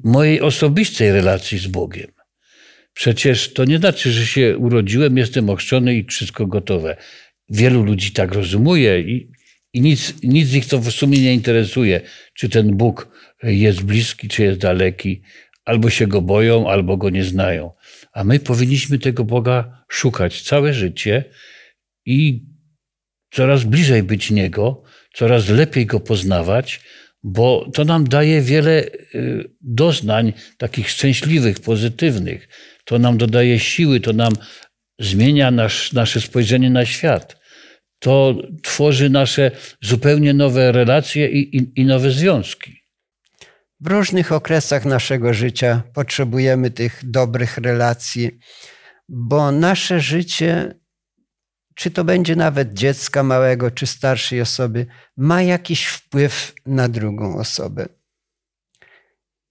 mojej 0.03 0.41
osobistej 0.41 1.11
relacji 1.11 1.57
z 1.57 1.67
Bogiem. 1.67 2.11
Przecież 2.93 3.53
to 3.53 3.65
nie 3.65 3.77
znaczy, 3.77 4.11
że 4.11 4.25
się 4.25 4.57
urodziłem, 4.57 5.17
jestem 5.17 5.49
ochrzczony 5.49 5.95
i 5.95 6.05
wszystko 6.05 6.47
gotowe. 6.47 6.97
Wielu 7.49 7.83
ludzi 7.83 8.11
tak 8.11 8.33
rozumuje 8.33 8.99
i, 9.01 9.31
i 9.73 9.81
nic, 9.81 10.13
nic 10.23 10.53
ich 10.53 10.65
to 10.65 10.79
w 10.79 10.91
sumie 10.91 11.21
nie 11.21 11.33
interesuje, 11.33 12.01
czy 12.33 12.49
ten 12.49 12.77
Bóg 12.77 13.09
jest 13.43 13.83
bliski, 13.83 14.27
czy 14.27 14.43
jest 14.43 14.59
daleki. 14.59 15.21
Albo 15.65 15.89
się 15.89 16.07
go 16.07 16.21
boją, 16.21 16.69
albo 16.69 16.97
go 16.97 17.09
nie 17.09 17.23
znają. 17.23 17.71
A 18.13 18.23
my 18.23 18.39
powinniśmy 18.39 18.99
tego 18.99 19.23
Boga 19.23 19.83
szukać 19.87 20.41
całe 20.41 20.73
życie 20.73 21.23
i 22.05 22.45
coraz 23.31 23.63
bliżej 23.63 24.03
być 24.03 24.31
Niego, 24.31 24.83
coraz 25.13 25.49
lepiej 25.49 25.85
Go 25.85 25.99
poznawać, 25.99 26.79
bo 27.23 27.69
to 27.73 27.85
nam 27.85 28.03
daje 28.03 28.41
wiele 28.41 28.83
y, 29.15 29.49
doznań 29.61 30.33
takich 30.57 30.89
szczęśliwych, 30.89 31.59
pozytywnych. 31.59 32.47
To 32.85 32.99
nam 32.99 33.17
dodaje 33.17 33.59
siły, 33.59 33.99
to 33.99 34.13
nam 34.13 34.33
zmienia 34.99 35.51
nasz, 35.51 35.93
nasze 35.93 36.21
spojrzenie 36.21 36.69
na 36.69 36.85
świat. 36.85 37.43
To 37.99 38.35
tworzy 38.63 39.09
nasze 39.09 39.51
zupełnie 39.81 40.33
nowe 40.33 40.71
relacje 40.71 41.29
i, 41.29 41.57
i, 41.57 41.81
i 41.81 41.85
nowe 41.85 42.11
związki. 42.11 42.83
W 43.79 43.87
różnych 43.87 44.31
okresach 44.31 44.85
naszego 44.85 45.33
życia 45.33 45.83
potrzebujemy 45.93 46.71
tych 46.71 47.01
dobrych 47.03 47.57
relacji, 47.57 48.39
bo 49.09 49.51
nasze 49.51 49.99
życie, 49.99 50.75
czy 51.75 51.91
to 51.91 52.03
będzie 52.03 52.35
nawet 52.35 52.73
dziecka 52.73 53.23
małego, 53.23 53.71
czy 53.71 53.87
starszej 53.87 54.41
osoby, 54.41 54.85
ma 55.17 55.41
jakiś 55.41 55.85
wpływ 55.85 56.53
na 56.65 56.89
drugą 56.89 57.37
osobę. 57.37 57.85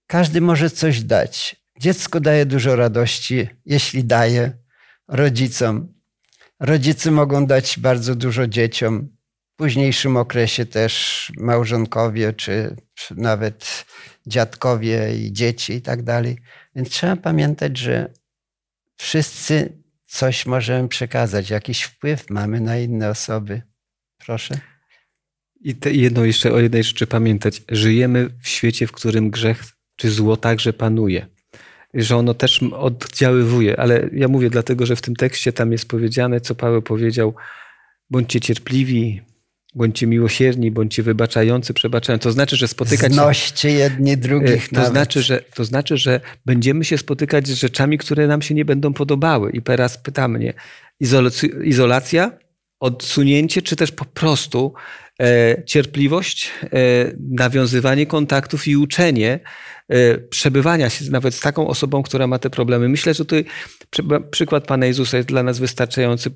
Każdy 0.07 0.41
może 0.41 0.69
coś 0.69 1.03
dać. 1.03 1.55
Dziecko 1.79 2.19
daje 2.19 2.45
dużo 2.45 2.75
radości, 2.75 3.47
jeśli 3.65 4.03
daje 4.03 4.57
rodzicom. 5.07 5.93
Rodzice 6.59 7.11
mogą 7.11 7.45
dać 7.45 7.79
bardzo 7.79 8.15
dużo 8.15 8.47
dzieciom. 8.47 9.09
W 9.53 9.55
późniejszym 9.55 10.17
okresie 10.17 10.65
też 10.65 11.31
małżonkowie, 11.37 12.33
czy 12.33 12.75
nawet 13.11 13.85
dziadkowie 14.27 15.15
i 15.15 15.33
dzieci 15.33 15.73
i 15.73 15.81
tak 15.81 16.03
dalej. 16.03 16.37
Więc 16.75 16.89
trzeba 16.89 17.15
pamiętać, 17.15 17.77
że 17.77 18.13
wszyscy 18.97 19.82
coś 20.13 20.45
możemy 20.45 20.87
przekazać, 20.87 21.49
jakiś 21.49 21.83
wpływ 21.83 22.29
mamy 22.29 22.61
na 22.61 22.77
inne 22.77 23.09
osoby. 23.09 23.61
Proszę. 24.25 24.59
I 25.61 25.75
te, 25.75 25.91
jedno 25.91 26.25
jeszcze 26.25 26.53
o 26.53 26.59
jednej 26.59 26.83
rzeczy 26.83 27.07
pamiętać. 27.07 27.61
Żyjemy 27.69 28.29
w 28.41 28.47
świecie, 28.47 28.87
w 28.87 28.91
którym 28.91 29.29
grzech 29.29 29.63
czy 29.95 30.11
zło 30.11 30.37
także 30.37 30.73
panuje. 30.73 31.27
Że 31.93 32.17
ono 32.17 32.33
też 32.33 32.63
oddziaływuje, 32.63 33.79
ale 33.79 34.09
ja 34.11 34.27
mówię 34.27 34.49
dlatego, 34.49 34.85
że 34.85 34.95
w 34.95 35.01
tym 35.01 35.15
tekście 35.15 35.53
tam 35.53 35.71
jest 35.71 35.87
powiedziane, 35.87 36.41
co 36.41 36.55
Paweł 36.55 36.81
powiedział, 36.81 37.35
bądźcie 38.09 38.41
cierpliwi, 38.41 39.21
bądźcie 39.75 40.07
miłosierni, 40.07 40.71
bądźcie 40.71 41.03
wybaczający, 41.03 41.73
przebaczający. 41.73 42.23
To 42.23 42.31
znaczy, 42.31 42.55
że 42.55 42.67
spotykać 42.67 43.11
się... 43.11 43.13
Znoście 43.13 43.71
jedni 43.71 44.17
drugich 44.17 44.69
To 44.69 44.75
nawet. 44.75 44.91
znaczy, 44.91 45.21
że, 45.21 45.41
to 45.55 45.65
znaczy, 45.65 45.97
że 45.97 46.21
będziemy 46.45 46.85
się 46.85 46.97
spotykać 46.97 47.47
z 47.47 47.53
rzeczami, 47.53 47.97
które 47.97 48.27
nam 48.27 48.41
się 48.41 48.55
nie 48.55 48.65
będą 48.65 48.93
podobały. 48.93 49.51
I 49.51 49.61
teraz 49.61 49.97
pyta 49.97 50.27
mnie, 50.27 50.53
izolac- 51.03 51.63
izolacja, 51.63 52.31
odsunięcie, 52.79 53.61
czy 53.61 53.75
też 53.75 53.91
po 53.91 54.05
prostu 54.05 54.73
e, 55.21 55.63
cierpliwość, 55.65 56.51
e, 56.63 56.67
nawiązywanie 57.29 58.05
kontaktów 58.05 58.67
i 58.67 58.77
uczenie 58.77 59.39
e, 59.89 60.17
przebywania 60.17 60.89
się 60.89 61.11
nawet 61.11 61.35
z 61.35 61.39
taką 61.39 61.67
osobą, 61.67 62.03
która 62.03 62.27
ma 62.27 62.39
te 62.39 62.49
problemy. 62.49 62.89
Myślę, 62.89 63.13
że 63.13 63.25
tutaj 63.25 63.45
przy, 63.89 64.03
przykład 64.31 64.65
Pana 64.67 64.85
Jezusa 64.85 65.17
jest 65.17 65.29
dla 65.29 65.43
nas 65.43 65.59
wystarczający. 65.59 66.31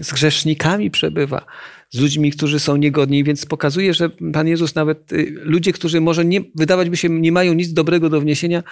Z 0.00 0.12
grzesznikami 0.12 0.90
przebywa, 0.90 1.46
z 1.90 2.00
ludźmi, 2.00 2.32
którzy 2.32 2.60
są 2.60 2.76
niegodni, 2.76 3.24
więc 3.24 3.46
pokazuje, 3.46 3.94
że 3.94 4.10
Pan 4.32 4.48
Jezus 4.48 4.74
nawet 4.74 5.12
y, 5.12 5.34
ludzie, 5.36 5.72
którzy 5.72 6.00
może 6.00 6.24
nie, 6.24 6.40
wydawać 6.54 6.90
by 6.90 6.96
się 6.96 7.08
nie 7.08 7.32
mają 7.32 7.54
nic 7.54 7.72
dobrego 7.72 8.10
do 8.10 8.20
wniesienia, 8.20 8.62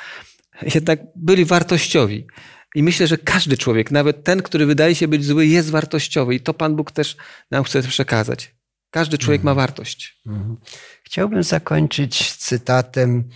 jednak 0.74 1.00
byli 1.16 1.44
wartościowi. 1.44 2.26
I 2.74 2.82
myślę, 2.82 3.06
że 3.06 3.18
każdy 3.18 3.56
człowiek, 3.56 3.90
nawet 3.90 4.24
ten, 4.24 4.42
który 4.42 4.66
wydaje 4.66 4.94
się 4.94 5.08
być 5.08 5.24
zły, 5.24 5.46
jest 5.46 5.70
wartościowy. 5.70 6.34
I 6.34 6.40
to 6.40 6.54
Pan 6.54 6.76
Bóg 6.76 6.92
też 6.92 7.16
nam 7.50 7.64
chce 7.64 7.82
przekazać. 7.82 8.54
Każdy 8.90 9.18
człowiek 9.18 9.42
ma 9.42 9.54
wartość. 9.54 10.20
Mhm. 10.26 10.56
Chciałbym 11.04 11.42
zakończyć 11.42 12.32
cytatem 12.32 13.28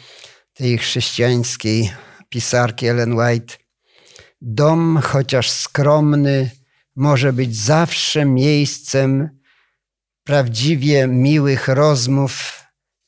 tej 0.54 0.78
chrześcijańskiej 0.78 1.90
pisarki 2.28 2.86
Ellen 2.86 3.12
White. 3.12 3.54
Dom, 4.40 5.00
chociaż 5.02 5.50
skromny, 5.50 6.50
może 6.96 7.32
być 7.32 7.56
zawsze 7.56 8.24
miejscem 8.24 9.37
prawdziwie 10.28 11.06
miłych 11.06 11.68
rozmów 11.68 12.64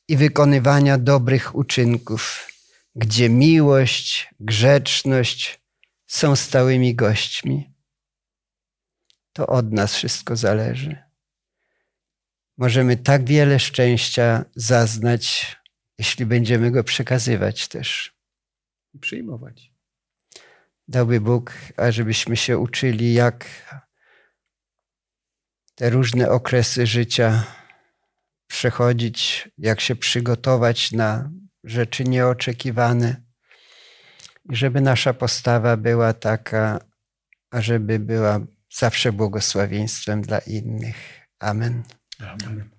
i 0.07 0.17
wykonywania 0.17 0.97
dobrych 0.97 1.55
uczynków, 1.55 2.47
gdzie 2.95 3.29
miłość, 3.29 4.29
grzeczność 4.39 5.61
są 6.07 6.35
stałymi 6.35 6.95
gośćmi. 6.95 7.73
To 9.33 9.47
od 9.47 9.71
nas 9.71 9.95
wszystko 9.95 10.35
zależy 10.35 10.97
możemy 12.57 12.97
tak 12.97 13.25
wiele 13.25 13.59
szczęścia 13.59 14.45
zaznać, 14.55 15.55
jeśli 15.99 16.25
będziemy 16.25 16.71
go 16.71 16.83
przekazywać 16.83 17.67
też. 17.67 18.15
I 18.93 18.99
przyjmować. 18.99 19.71
Dałby 20.87 21.21
Bóg, 21.21 21.53
ażebyśmy 21.77 22.37
się 22.37 22.57
uczyli, 22.57 23.13
jak 23.13 23.45
te 25.81 25.89
różne 25.89 26.29
okresy 26.29 26.87
życia 26.87 27.43
przechodzić, 28.47 29.49
jak 29.57 29.81
się 29.81 29.95
przygotować 29.95 30.91
na 30.91 31.31
rzeczy 31.63 32.03
nieoczekiwane. 32.03 33.23
I 34.49 34.55
żeby 34.55 34.81
nasza 34.81 35.13
postawa 35.13 35.77
była 35.77 36.13
taka, 36.13 36.79
ażeby 37.51 37.99
była 37.99 38.39
zawsze 38.69 39.13
błogosławieństwem 39.13 40.21
dla 40.21 40.39
innych. 40.39 41.27
Amen. 41.39 41.83
Amen. 42.19 42.69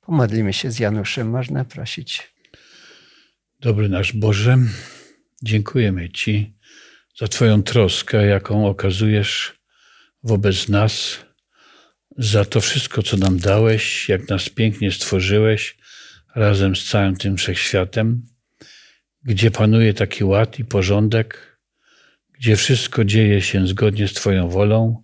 Pomodlimy 0.00 0.52
się 0.52 0.70
z 0.70 0.78
Januszem, 0.78 1.30
można 1.30 1.64
prosić. 1.64 2.34
Dobry 3.58 3.88
nasz 3.88 4.12
Boże, 4.12 4.58
dziękujemy 5.42 6.10
Ci 6.10 6.56
za 7.18 7.28
Twoją 7.28 7.62
troskę, 7.62 8.26
jaką 8.26 8.66
okazujesz 8.66 9.60
wobec 10.22 10.68
nas, 10.68 11.18
za 12.18 12.44
to 12.44 12.60
wszystko, 12.60 13.02
co 13.02 13.16
nam 13.16 13.38
dałeś, 13.38 14.08
jak 14.08 14.28
nas 14.28 14.48
pięknie 14.48 14.92
stworzyłeś 14.92 15.76
razem 16.34 16.76
z 16.76 16.84
całym 16.84 17.16
tym 17.16 17.36
wszechświatem, 17.36 18.26
gdzie 19.22 19.50
panuje 19.50 19.94
taki 19.94 20.24
ład 20.24 20.58
i 20.58 20.64
porządek, 20.64 21.58
gdzie 22.32 22.56
wszystko 22.56 23.04
dzieje 23.04 23.42
się 23.42 23.66
zgodnie 23.66 24.08
z 24.08 24.12
Twoją 24.12 24.48
wolą 24.48 25.02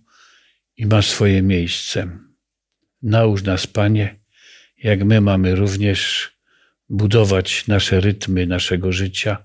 i 0.77 0.85
ma 0.85 1.01
swoje 1.01 1.41
miejsce. 1.41 2.19
Naucz 3.01 3.43
nas, 3.43 3.67
Panie, 3.67 4.15
jak 4.83 5.03
my 5.03 5.21
mamy 5.21 5.55
również 5.55 6.31
budować 6.89 7.67
nasze 7.67 8.01
rytmy 8.01 8.47
naszego 8.47 8.91
życia, 8.91 9.37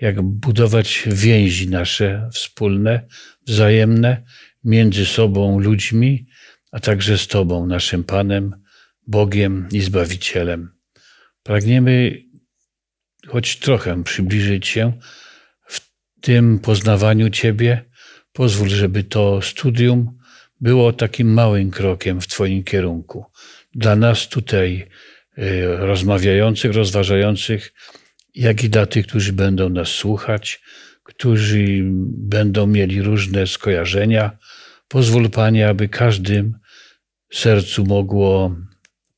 jak 0.00 0.22
budować 0.22 1.02
więzi 1.06 1.70
nasze 1.70 2.28
wspólne, 2.32 3.06
wzajemne 3.46 4.22
między 4.64 5.06
sobą, 5.06 5.58
ludźmi, 5.58 6.26
a 6.72 6.80
także 6.80 7.18
z 7.18 7.26
Tobą, 7.26 7.66
naszym 7.66 8.04
Panem, 8.04 8.62
Bogiem 9.06 9.68
i 9.72 9.80
Zbawicielem. 9.80 10.70
Pragniemy 11.42 12.22
choć 13.26 13.56
trochę 13.56 14.04
przybliżyć 14.04 14.66
się 14.66 14.92
w 15.68 15.80
tym 16.20 16.58
poznawaniu 16.58 17.30
Ciebie. 17.30 17.84
Pozwól, 18.32 18.68
żeby 18.68 19.04
to 19.04 19.42
studium 19.42 20.18
było 20.60 20.92
takim 20.92 21.32
małym 21.32 21.70
krokiem 21.70 22.20
w 22.20 22.26
Twoim 22.26 22.64
kierunku. 22.64 23.24
Dla 23.74 23.96
nas 23.96 24.28
tutaj 24.28 24.88
y, 25.38 25.66
rozmawiających, 25.66 26.72
rozważających, 26.72 27.72
jak 28.34 28.64
i 28.64 28.70
dla 28.70 28.86
tych, 28.86 29.06
którzy 29.06 29.32
będą 29.32 29.68
nas 29.68 29.88
słuchać, 29.88 30.60
którzy 31.02 31.80
będą 32.08 32.66
mieli 32.66 33.02
różne 33.02 33.46
skojarzenia. 33.46 34.38
Pozwól, 34.88 35.30
Panie, 35.30 35.68
aby 35.68 35.88
każdym 35.88 36.58
sercu 37.32 37.84
mogło 37.84 38.56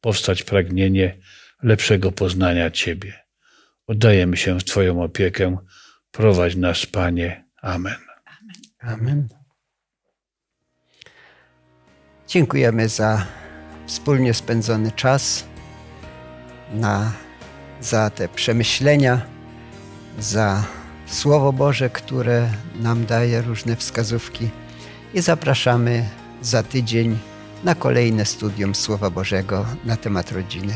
powstać 0.01 0.43
pragnienie 0.43 1.19
lepszego 1.63 2.13
poznania 2.13 2.71
Ciebie. 2.71 3.13
Oddajemy 3.87 4.37
się 4.37 4.59
w 4.61 4.65
Twoją 4.65 5.03
opiekę. 5.03 5.57
Prowadź 6.11 6.57
nas, 6.57 6.87
Panie. 6.87 7.45
Amen. 7.63 7.97
Amen. 8.79 9.29
Dziękujemy 12.29 12.89
za 12.89 13.27
wspólnie 13.87 14.35
spędzony 14.35 14.93
czas, 14.93 15.45
na, 16.73 17.13
za 17.81 18.11
te 18.11 18.29
przemyślenia, 18.29 19.27
za 20.19 20.65
Słowo 21.07 21.53
Boże, 21.53 21.91
które 21.91 22.51
nam 22.81 23.07
daje 23.07 23.43
różne 23.43 23.77
wskazówki 23.77 24.49
i 25.15 25.21
zapraszamy 25.21 26.05
za 26.43 26.63
tydzień 26.63 27.19
na 27.65 27.75
kolejne 27.75 28.25
studium 28.25 28.75
Słowa 28.75 29.11
Bożego 29.11 29.67
na 29.85 29.97
temat 29.97 30.33
rodziny. 30.33 30.75